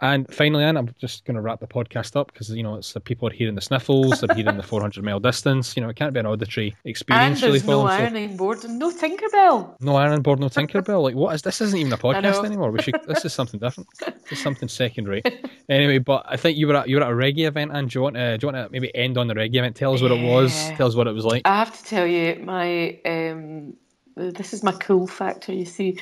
And 0.00 0.32
finally, 0.32 0.64
Anne, 0.64 0.76
I'm 0.76 0.94
just 0.98 1.24
going 1.24 1.34
to 1.34 1.40
wrap 1.40 1.60
the 1.60 1.66
podcast 1.66 2.16
up 2.16 2.32
because 2.32 2.50
you 2.50 2.62
know 2.62 2.76
it's 2.76 2.92
the 2.94 3.00
people 3.00 3.28
are 3.28 3.32
hearing 3.32 3.54
the 3.54 3.60
sniffles, 3.60 4.20
they're 4.20 4.34
hearing 4.34 4.56
the 4.56 4.62
400 4.74 5.04
mile 5.04 5.20
distance. 5.20 5.76
You 5.76 5.82
know, 5.82 5.90
it 5.90 5.96
can't 5.96 6.12
be 6.12 6.20
an 6.20 6.26
auditory 6.26 6.74
experience. 6.84 7.42
And 7.42 7.52
there's 7.52 7.64
really 7.64 7.74
no 7.74 7.86
them, 7.86 7.96
so- 7.98 8.04
ironing 8.04 8.36
board 8.36 8.64
and 8.64 8.78
no 8.78 8.90
Tinkerbell. 8.90 9.76
No 9.80 9.96
iron 9.96 10.22
board, 10.22 10.40
no 10.40 10.48
Tinkerbell. 10.48 11.02
Like, 11.02 11.14
what 11.14 11.34
is 11.34 11.42
this? 11.42 11.60
Isn't 11.60 11.78
even 11.78 11.92
a 11.92 11.98
podcast 11.98 12.44
anymore. 12.44 12.70
We 12.70 12.82
should. 12.82 12.96
This 13.06 13.24
is 13.24 13.32
something 13.32 13.60
different. 13.60 13.88
This 14.28 14.38
is 14.40 14.44
something 14.44 14.68
secondary. 14.68 15.22
Anyway, 15.70 15.98
but 15.98 16.22
I 16.28 16.36
think 16.36 16.58
you 16.58 16.66
were 16.66 16.76
at 16.76 16.88
you 16.88 16.96
were 16.96 17.02
at 17.02 17.10
a 17.10 17.14
reggae 17.14 17.46
event, 17.46 17.70
and 17.74 17.88
do 17.88 17.98
you 17.98 18.02
want 18.02 18.16
to, 18.16 18.37
do 18.40 18.46
you 18.46 18.52
want 18.52 18.66
to 18.66 18.72
maybe 18.72 18.94
end 18.94 19.18
on 19.18 19.26
the 19.28 19.34
reggae 19.34 19.56
event? 19.56 19.76
Tell 19.76 19.94
us 19.94 20.02
what 20.02 20.12
it 20.12 20.22
was. 20.22 20.52
Tell 20.76 20.86
us 20.86 20.94
what 20.94 21.06
it 21.06 21.12
was 21.12 21.24
like. 21.24 21.42
I 21.44 21.58
have 21.58 21.76
to 21.76 21.84
tell 21.84 22.06
you, 22.06 22.40
my 22.44 22.98
um, 23.04 23.74
this 24.16 24.52
is 24.52 24.62
my 24.62 24.72
cool 24.72 25.06
factor. 25.06 25.52
You 25.52 25.64
see, 25.64 25.98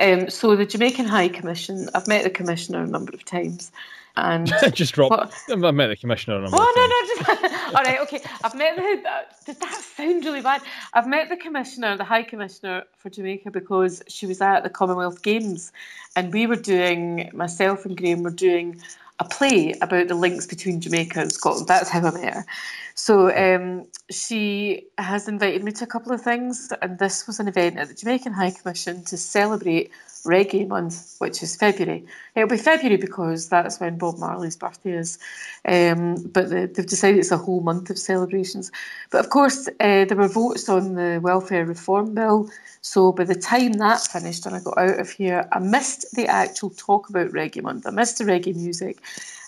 um, 0.00 0.28
so 0.30 0.54
the 0.56 0.66
Jamaican 0.66 1.06
High 1.06 1.28
Commission. 1.28 1.88
I've 1.94 2.06
met 2.08 2.24
the 2.24 2.30
commissioner 2.30 2.82
a 2.82 2.86
number 2.86 3.12
of 3.12 3.24
times, 3.24 3.72
and 4.16 4.52
just 4.72 4.94
drop. 4.94 5.10
What? 5.10 5.34
I 5.50 5.70
met 5.70 5.88
the 5.88 5.96
commissioner. 5.96 6.36
a 6.38 6.40
number 6.42 6.56
of 6.56 6.62
Oh 6.62 6.72
times. 6.74 6.76
no 6.76 7.34
no! 7.34 7.48
Just, 7.48 7.64
all 7.74 7.82
right, 7.84 8.00
okay. 8.00 8.20
I've 8.44 8.54
met 8.54 8.76
the. 8.76 9.02
Did 9.46 9.60
that 9.60 9.74
sound 9.96 10.24
really 10.24 10.42
bad? 10.42 10.62
I've 10.92 11.06
met 11.06 11.28
the 11.28 11.36
commissioner, 11.36 11.96
the 11.96 12.04
High 12.04 12.22
Commissioner 12.22 12.84
for 12.98 13.10
Jamaica, 13.10 13.50
because 13.50 14.02
she 14.08 14.26
was 14.26 14.40
at 14.40 14.62
the 14.62 14.70
Commonwealth 14.70 15.22
Games, 15.22 15.72
and 16.16 16.32
we 16.32 16.46
were 16.46 16.56
doing 16.56 17.30
myself 17.32 17.84
and 17.86 17.96
Graham 17.96 18.22
were 18.22 18.30
doing 18.30 18.80
a 19.18 19.24
play 19.24 19.74
about 19.80 20.08
the 20.08 20.14
links 20.14 20.46
between 20.46 20.80
Jamaica 20.80 21.20
and 21.20 21.32
Scotland. 21.32 21.68
That's 21.68 21.88
how 21.88 22.00
I 22.00 22.10
met 22.10 22.34
her. 22.34 22.46
So 22.94 23.34
um, 23.36 23.86
she 24.10 24.86
has 24.98 25.28
invited 25.28 25.64
me 25.64 25.72
to 25.72 25.84
a 25.84 25.86
couple 25.86 26.12
of 26.12 26.20
things, 26.20 26.72
and 26.82 26.98
this 26.98 27.26
was 27.26 27.40
an 27.40 27.48
event 27.48 27.78
at 27.78 27.88
the 27.88 27.94
Jamaican 27.94 28.32
High 28.34 28.50
Commission 28.50 29.02
to 29.04 29.16
celebrate 29.16 29.90
Reggae 30.24 30.66
Month, 30.68 31.16
which 31.18 31.42
is 31.42 31.56
February. 31.56 32.04
It'll 32.34 32.48
be 32.48 32.56
February 32.58 32.96
because 32.96 33.48
that's 33.48 33.80
when 33.80 33.96
Bob 33.96 34.18
Marley's 34.18 34.56
birthday 34.56 34.92
is, 34.92 35.18
um, 35.66 36.16
but 36.32 36.50
the, 36.50 36.66
they've 36.66 36.86
decided 36.86 37.18
it's 37.18 37.30
a 37.30 37.38
whole 37.38 37.60
month 37.60 37.88
of 37.90 37.98
celebrations. 37.98 38.70
But 39.10 39.24
of 39.24 39.30
course, 39.30 39.68
uh, 39.68 40.04
there 40.04 40.16
were 40.16 40.28
votes 40.28 40.68
on 40.68 40.94
the 40.94 41.20
welfare 41.22 41.64
reform 41.64 42.14
bill. 42.14 42.50
So 42.82 43.12
by 43.12 43.24
the 43.24 43.34
time 43.34 43.72
that 43.74 44.00
finished 44.00 44.44
and 44.44 44.54
I 44.54 44.60
got 44.60 44.78
out 44.78 45.00
of 45.00 45.10
here, 45.10 45.48
I 45.52 45.58
missed 45.58 46.14
the 46.14 46.26
actual 46.26 46.70
talk 46.70 47.08
about 47.08 47.30
Reggae 47.30 47.62
Month. 47.62 47.86
I 47.86 47.90
missed 47.90 48.18
the 48.18 48.24
reggae 48.24 48.54
music. 48.54 49.00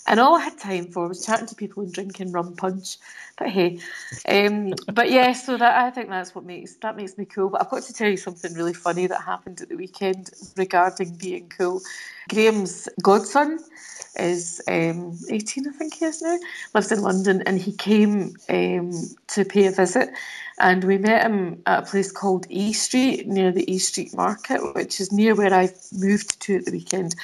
And 0.06 0.20
all 0.20 0.36
I 0.36 0.40
had 0.40 0.58
time 0.58 0.86
for 0.92 1.08
was 1.08 1.26
chatting 1.26 1.46
to 1.48 1.54
people 1.54 1.82
and 1.82 1.92
drinking 1.92 2.32
rum 2.32 2.54
punch. 2.54 2.96
But 3.38 3.48
hey, 3.48 3.80
um, 4.28 4.72
but 4.92 5.10
yeah, 5.10 5.32
so 5.32 5.56
that 5.56 5.76
I 5.84 5.90
think 5.90 6.08
that's 6.08 6.34
what 6.34 6.44
makes 6.44 6.76
that 6.76 6.96
makes 6.96 7.18
me 7.18 7.24
cool. 7.24 7.50
But 7.50 7.62
I've 7.62 7.70
got 7.70 7.82
to 7.84 7.92
tell 7.92 8.08
you 8.08 8.16
something 8.16 8.54
really 8.54 8.74
funny 8.74 9.06
that 9.06 9.20
happened 9.20 9.60
at 9.60 9.68
the 9.68 9.76
weekend 9.76 10.30
regarding 10.56 11.16
being 11.16 11.48
cool. 11.48 11.80
Graham's 12.28 12.88
godson 13.02 13.58
is 14.18 14.60
um, 14.68 15.18
18, 15.28 15.68
I 15.68 15.72
think 15.72 15.94
he 15.94 16.04
is 16.04 16.22
now, 16.22 16.38
lives 16.74 16.90
in 16.90 17.02
London, 17.02 17.42
and 17.42 17.58
he 17.58 17.72
came 17.72 18.34
um, 18.48 18.92
to 19.28 19.44
pay 19.44 19.66
a 19.66 19.70
visit. 19.70 20.10
And 20.58 20.84
we 20.84 20.96
met 20.96 21.26
him 21.26 21.62
at 21.66 21.82
a 21.82 21.86
place 21.86 22.10
called 22.10 22.46
E 22.48 22.72
Street, 22.72 23.26
near 23.26 23.52
the 23.52 23.70
E 23.70 23.78
Street 23.78 24.14
Market, 24.16 24.74
which 24.74 25.00
is 25.00 25.12
near 25.12 25.34
where 25.34 25.52
I 25.52 25.70
moved 25.92 26.40
to 26.42 26.56
at 26.56 26.64
the 26.64 26.72
weekend. 26.72 27.14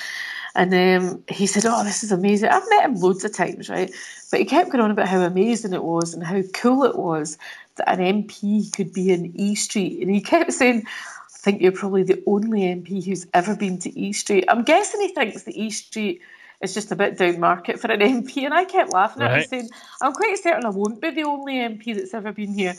And 0.54 0.74
um, 0.74 1.24
he 1.28 1.46
said, 1.46 1.64
Oh, 1.66 1.84
this 1.84 2.04
is 2.04 2.12
amazing. 2.12 2.50
I've 2.50 2.68
met 2.70 2.84
him 2.84 2.96
loads 2.96 3.24
of 3.24 3.34
times, 3.34 3.70
right? 3.70 3.90
But 4.30 4.40
he 4.40 4.46
kept 4.46 4.70
going 4.70 4.84
on 4.84 4.90
about 4.90 5.08
how 5.08 5.22
amazing 5.22 5.72
it 5.74 5.84
was 5.84 6.14
and 6.14 6.24
how 6.24 6.42
cool 6.54 6.84
it 6.84 6.98
was 6.98 7.38
that 7.76 7.88
an 7.98 8.24
MP 8.24 8.72
could 8.74 8.92
be 8.92 9.10
in 9.12 9.32
E 9.38 9.54
Street. 9.54 10.02
And 10.02 10.14
he 10.14 10.20
kept 10.20 10.52
saying, 10.52 10.84
I 10.86 11.38
think 11.38 11.62
you're 11.62 11.72
probably 11.72 12.02
the 12.04 12.22
only 12.26 12.62
MP 12.62 13.04
who's 13.04 13.26
ever 13.34 13.56
been 13.56 13.78
to 13.80 13.98
E 13.98 14.12
Street. 14.12 14.44
I'm 14.48 14.64
guessing 14.64 15.00
he 15.00 15.14
thinks 15.14 15.44
that 15.44 15.56
E 15.56 15.70
Street 15.70 16.22
is 16.62 16.74
just 16.74 16.92
a 16.92 16.96
bit 16.96 17.18
down 17.18 17.40
market 17.40 17.80
for 17.80 17.90
an 17.90 18.00
MP. 18.00 18.44
And 18.44 18.54
I 18.54 18.64
kept 18.64 18.90
laughing 18.92 19.22
at 19.22 19.32
him 19.34 19.40
Right. 19.40 19.44
saying, 19.44 19.70
I'm 20.02 20.12
quite 20.14 20.38
certain 20.38 20.66
I 20.66 20.70
won't 20.70 21.00
be 21.00 21.10
the 21.10 21.24
only 21.24 21.54
MP 21.54 21.94
that's 21.94 22.14
ever 22.14 22.32
been 22.32 22.54
here. 22.54 22.76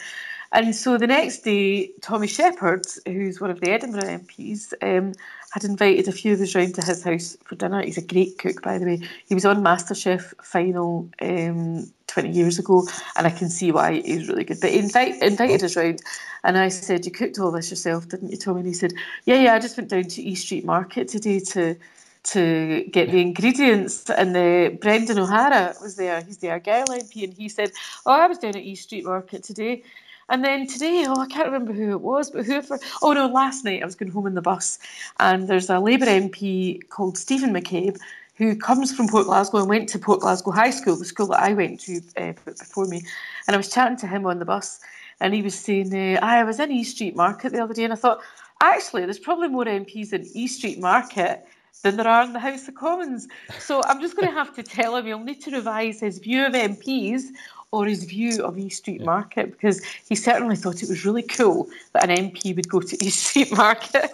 And 0.53 0.75
so 0.75 0.99
the 0.99 1.07
next 1.07 1.39
day, 1.39 1.89
Tommy 2.01 2.27
Sheppard, 2.27 2.85
who's 3.07 3.41
one 3.41 3.49
of 3.49 3.59
the 3.59 3.71
Edinburgh 3.71 4.19
MPs, 4.19 4.73
um, 4.83 5.13
had 5.51 5.63
invited 5.63 6.07
a 6.07 6.11
few 6.11 6.33
of 6.33 6.41
us 6.41 6.53
round 6.53 6.75
to 6.75 6.85
his 6.85 7.03
house 7.03 7.35
for 7.43 7.55
dinner. 7.55 7.81
He's 7.81 7.97
a 7.97 8.05
great 8.05 8.37
cook, 8.37 8.61
by 8.61 8.77
the 8.77 8.85
way. 8.85 9.01
He 9.25 9.33
was 9.33 9.45
on 9.45 9.63
MasterChef 9.63 10.45
final 10.45 11.09
um, 11.23 11.91
20 12.05 12.29
years 12.29 12.59
ago, 12.59 12.87
and 13.17 13.25
I 13.25 13.31
can 13.31 13.49
see 13.49 13.71
why 13.71 14.01
he's 14.01 14.27
really 14.27 14.43
good. 14.43 14.59
But 14.61 14.69
he 14.69 14.77
invite, 14.77 15.23
invited 15.23 15.63
us 15.63 15.75
round, 15.75 16.01
and 16.43 16.55
I 16.55 16.67
said, 16.67 17.03
You 17.03 17.11
cooked 17.11 17.39
all 17.39 17.51
this 17.51 17.71
yourself, 17.71 18.07
didn't 18.07 18.29
you, 18.29 18.37
Tommy? 18.37 18.59
And 18.59 18.67
he 18.67 18.73
said, 18.73 18.93
Yeah, 19.25 19.41
yeah, 19.41 19.55
I 19.55 19.59
just 19.59 19.75
went 19.75 19.89
down 19.89 20.03
to 20.03 20.21
East 20.21 20.45
Street 20.45 20.65
Market 20.65 21.07
today 21.07 21.39
to 21.39 21.75
to 22.25 22.85
get 22.89 23.11
the 23.11 23.19
ingredients. 23.19 24.09
And 24.09 24.37
uh, 24.37 24.77
Brendan 24.77 25.19
O'Hara 25.19 25.73
was 25.81 25.97
there. 25.97 26.21
He's 26.21 26.37
the 26.37 26.51
Argyll 26.51 26.85
MP, 26.85 27.23
and 27.23 27.33
he 27.33 27.49
said, 27.49 27.71
"Oh, 28.05 28.11
I 28.11 28.27
was 28.27 28.37
down 28.37 28.55
at 28.55 28.63
East 28.63 28.83
Street 28.83 29.03
Market 29.03 29.43
today." 29.43 29.83
And 30.29 30.43
then 30.43 30.67
today, 30.67 31.05
oh, 31.07 31.19
I 31.19 31.27
can't 31.27 31.45
remember 31.45 31.73
who 31.73 31.91
it 31.91 32.01
was, 32.01 32.29
but 32.31 32.45
whoever. 32.45 32.79
Oh 33.01 33.13
no, 33.13 33.27
last 33.27 33.65
night 33.65 33.81
I 33.81 33.85
was 33.85 33.95
going 33.95 34.11
home 34.11 34.27
in 34.27 34.35
the 34.35 34.41
bus, 34.41 34.79
and 35.19 35.47
there's 35.47 35.69
a 35.69 35.79
Labour 35.79 36.05
MP 36.05 36.87
called 36.89 37.17
Stephen 37.17 37.53
McCabe. 37.53 37.99
Who 38.37 38.55
comes 38.55 38.91
from 38.91 39.07
Port 39.07 39.27
Glasgow 39.27 39.59
and 39.59 39.69
went 39.69 39.87
to 39.89 39.99
Port 39.99 40.21
Glasgow 40.21 40.49
High 40.49 40.71
School, 40.71 40.95
the 40.95 41.05
school 41.05 41.27
that 41.27 41.39
I 41.39 41.53
went 41.53 41.79
to 41.81 42.01
uh, 42.17 42.33
before 42.45 42.87
me. 42.87 43.05
And 43.45 43.53
I 43.53 43.57
was 43.57 43.71
chatting 43.71 43.97
to 43.97 44.07
him 44.07 44.25
on 44.25 44.39
the 44.39 44.45
bus, 44.45 44.79
and 45.19 45.35
he 45.35 45.43
was 45.43 45.53
saying, 45.53 45.93
uh, 45.93 46.19
I 46.19 46.43
was 46.43 46.59
in 46.59 46.71
East 46.71 46.95
Street 46.95 47.15
Market 47.15 47.51
the 47.51 47.63
other 47.63 47.75
day, 47.75 47.83
and 47.83 47.93
I 47.93 47.95
thought, 47.95 48.21
actually, 48.59 49.03
there's 49.03 49.19
probably 49.19 49.49
more 49.49 49.65
MPs 49.65 50.13
in 50.13 50.27
East 50.33 50.57
Street 50.57 50.79
Market 50.79 51.45
than 51.81 51.97
there 51.97 52.07
are 52.07 52.23
in 52.23 52.33
the 52.33 52.39
House 52.39 52.67
of 52.67 52.75
Commons. 52.75 53.27
So 53.59 53.81
I'm 53.85 53.99
just 53.99 54.15
going 54.15 54.27
to 54.27 54.33
have 54.33 54.53
to 54.55 54.63
tell 54.63 54.95
him 54.95 55.05
he'll 55.05 55.19
need 55.19 55.41
to 55.41 55.51
revise 55.51 55.99
his 55.99 56.19
view 56.19 56.45
of 56.45 56.53
MPs 56.53 57.23
or 57.71 57.85
his 57.87 58.03
view 58.03 58.43
of 58.43 58.57
East 58.57 58.77
Street 58.83 59.03
Market 59.03 59.51
because 59.51 59.83
he 60.07 60.15
certainly 60.15 60.55
thought 60.55 60.83
it 60.83 60.89
was 60.89 61.03
really 61.05 61.23
cool 61.23 61.67
that 61.93 62.07
an 62.09 62.29
MP 62.31 62.55
would 62.55 62.69
go 62.69 62.79
to 62.79 62.95
East 63.03 63.23
Street 63.23 63.51
Market. 63.57 64.11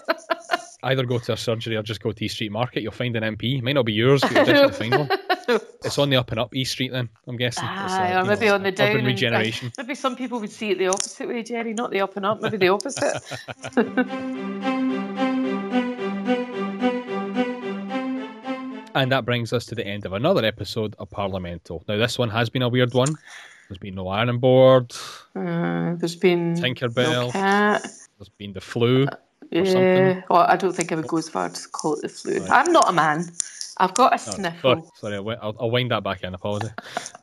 Either 0.82 1.04
go 1.06 1.20
to 1.20 1.34
a 1.34 1.38
surgery 1.38 1.76
or 1.76 1.84
just 1.84 2.02
go 2.02 2.14
to 2.14 2.24
East 2.24 2.36
Street 2.36 2.54
Market. 2.54 2.82
You'll 2.84 2.94
find 2.94 3.14
an 3.18 3.36
MP. 3.36 3.58
It 3.58 3.64
might 3.64 3.74
not 3.74 3.86
be 3.86 3.92
yours, 3.92 4.22
but 4.22 4.32
you'll 4.34 4.46
definitely 4.46 4.90
find 4.90 5.10
one. 5.10 5.60
It's 5.84 5.98
on 5.98 6.10
the 6.10 6.16
up 6.16 6.32
and 6.32 6.40
up 6.40 6.56
East 6.56 6.72
Street 6.72 6.94
then, 6.94 7.10
I'm 7.28 7.36
guessing. 7.36 7.66
It's, 7.66 7.94
uh, 7.94 8.22
or 8.24 8.26
maybe 8.28 8.46
know, 8.46 8.56
on 8.56 8.64
the 8.64 8.72
down. 8.72 8.88
Urban 8.88 9.00
and- 9.00 9.08
regeneration. 9.08 9.74
maybe 9.78 9.96
some 9.96 10.16
people 10.16 10.40
would 10.40 10.52
see 10.52 10.72
it 10.72 10.78
the 10.78 10.88
opposite 10.88 11.28
way, 11.28 11.44
Jerry, 11.44 11.74
not 11.74 11.92
the 11.92 12.00
up 12.00 12.16
and 12.16 12.26
up, 12.26 12.42
maybe 12.42 12.56
the 12.58 12.70
opposite. 12.70 13.22
And 18.96 19.12
that 19.12 19.26
brings 19.26 19.54
us 19.54 19.66
to 19.68 19.76
the 19.76 19.86
end 19.86 20.06
of 20.06 20.14
another 20.14 20.44
episode 20.46 20.96
of 21.00 21.10
Parliamental. 21.10 21.84
Now, 21.88 21.98
this 21.98 22.18
one 22.18 22.30
has 22.30 22.50
been 22.50 22.62
a 22.62 22.70
weird 22.70 22.94
one. 22.94 23.10
There's 23.68 23.78
been 23.78 23.96
no 23.96 24.08
iron 24.08 24.40
board. 24.40 24.92
Uh, 25.36 25.94
there's 25.96 26.16
been 26.16 26.56
Tinkerbell. 26.56 27.12
No 27.28 27.32
cat. 27.32 27.84
There's 28.18 28.30
been 28.38 28.54
the 28.54 28.62
flu. 28.62 29.08
Yeah. 29.52 29.64
something. 29.64 30.24
Well, 30.30 30.42
I 30.48 30.56
don't 30.58 30.76
think 30.76 30.92
I 30.92 30.96
would 30.96 31.08
go 31.08 31.18
as 31.18 31.30
far 31.30 31.50
to 31.50 31.68
call 31.70 31.94
it 31.96 32.02
the 32.02 32.10
flu. 32.10 32.46
I'm 32.50 32.72
not 32.72 32.90
a 32.90 32.94
man. 32.94 33.26
I've 33.78 33.94
got 33.94 34.12
a 34.12 34.16
Oh, 34.16 34.34
sniffle. 34.34 34.92
Sorry, 34.98 35.16
I'll, 35.16 35.56
I'll 35.60 35.72
wind 35.72 35.92
that 35.92 36.04
back 36.04 36.24
in. 36.24 36.34
Apology. 36.34 36.68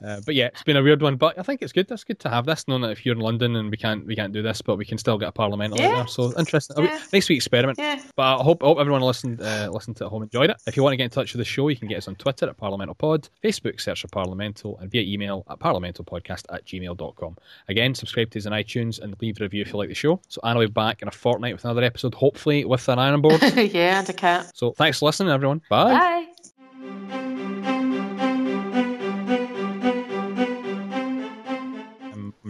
Uh, 0.05 0.21
but 0.25 0.35
yeah, 0.35 0.47
it's 0.47 0.63
been 0.63 0.77
a 0.77 0.83
weird 0.83 1.03
one. 1.03 1.17
But 1.17 1.39
I 1.39 1.43
think 1.43 1.63
it's 1.63 1.73
good. 1.73 1.91
It's 1.91 2.05
good 2.05 2.19
to 2.21 2.29
have 2.29 2.47
this, 2.47 2.67
knowing 2.69 2.83
that 2.83 2.91
if 2.91 3.05
you're 3.07 3.15
in 3.15 3.21
London 3.21 3.57
and 3.57 3.71
we 3.71 3.77
can't 3.77 4.07
we 4.07 4.15
can't 4.17 4.33
do 4.33 4.43
this, 4.43 4.63
but 4.63 4.77
we 4.77 4.85
can 4.85 4.99
still 4.99 5.19
get 5.19 5.29
a 5.29 5.33
parliamental 5.33 5.79
Yeah. 5.79 5.95
there. 5.97 6.07
So 6.07 6.33
interesting. 6.39 6.85
Yeah. 6.85 7.01
Nice 7.13 7.29
wee 7.29 7.37
experiment. 7.37 7.79
Yeah. 7.79 8.01
But 8.17 8.41
I 8.41 8.43
hope, 8.43 8.63
I 8.63 8.67
hope 8.67 8.79
everyone 8.79 9.03
listened 9.03 9.41
uh, 9.41 9.69
listened 9.73 9.97
to 9.99 10.05
it 10.05 10.07
at 10.07 10.11
home 10.11 10.23
enjoyed 10.23 10.51
it. 10.51 10.57
If 10.67 10.77
you 10.77 10.83
want 10.83 10.93
to 10.93 10.97
get 10.97 11.05
in 11.05 11.11
touch 11.11 11.33
with 11.33 11.39
the 11.39 11.45
show, 11.45 11.69
you 11.69 11.77
can 11.77 11.89
get 11.89 11.99
us 11.99 12.09
on 12.09 12.15
Twitter 12.17 12.49
at 12.49 12.57
ParliamentalPod, 12.59 13.29
Facebook 13.43 13.81
search 13.81 14.03
for 14.03 14.09
Parliamental, 14.09 14.79
and 14.81 14.91
via 14.91 15.03
email 15.03 15.45
at 15.51 15.59
parliamentalpodcast 15.59 16.45
at 16.53 16.65
gmail.com. 16.65 17.37
Again, 17.69 17.95
subscribe 17.95 18.31
to 18.31 18.39
us 18.39 18.47
on 18.47 18.53
iTunes 18.53 19.01
and 19.01 19.17
leave 19.21 19.41
a 19.41 19.45
review 19.45 19.63
if 19.63 19.73
you 19.73 19.79
like 19.79 19.89
the 19.89 19.95
show. 19.95 20.21
So 20.29 20.41
Anna 20.45 20.59
will 20.61 20.67
be 20.67 20.73
back 20.73 21.03
in 21.03 21.09
a 21.09 21.13
fortnight 21.13 21.55
with 21.55 21.65
another 21.65 21.83
episode, 21.83 22.15
hopefully 22.15 22.65
with 22.65 22.89
an 22.89 22.99
iron 22.99 23.21
board. 23.21 23.41
yeah, 23.57 23.99
and 24.01 24.09
a 24.09 24.13
cat. 24.13 24.51
so 24.55 24.73
thanks 24.73 24.99
for 24.99 25.07
listening, 25.07 25.33
everyone. 25.33 25.63
Bye. 25.69 25.93
Bye. 25.93 27.26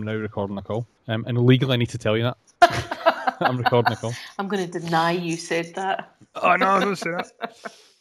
Now 0.07 0.15
recording 0.15 0.57
a 0.57 0.63
call. 0.63 0.87
Um, 1.09 1.25
and 1.27 1.39
legally, 1.39 1.75
I 1.75 1.77
need 1.77 1.91
to 1.91 1.99
tell 1.99 2.17
you 2.17 2.23
that. 2.23 3.37
I'm 3.41 3.59
recording 3.59 3.93
a 3.93 3.97
call. 3.97 4.15
I'm 4.39 4.49
going 4.49 4.71
to 4.71 4.81
deny 4.81 5.11
you 5.11 5.37
said 5.37 5.75
that. 5.75 6.17
Oh, 6.37 6.57
no, 6.57 6.81
don't 6.81 6.97
say 6.97 7.11
that. 7.11 7.33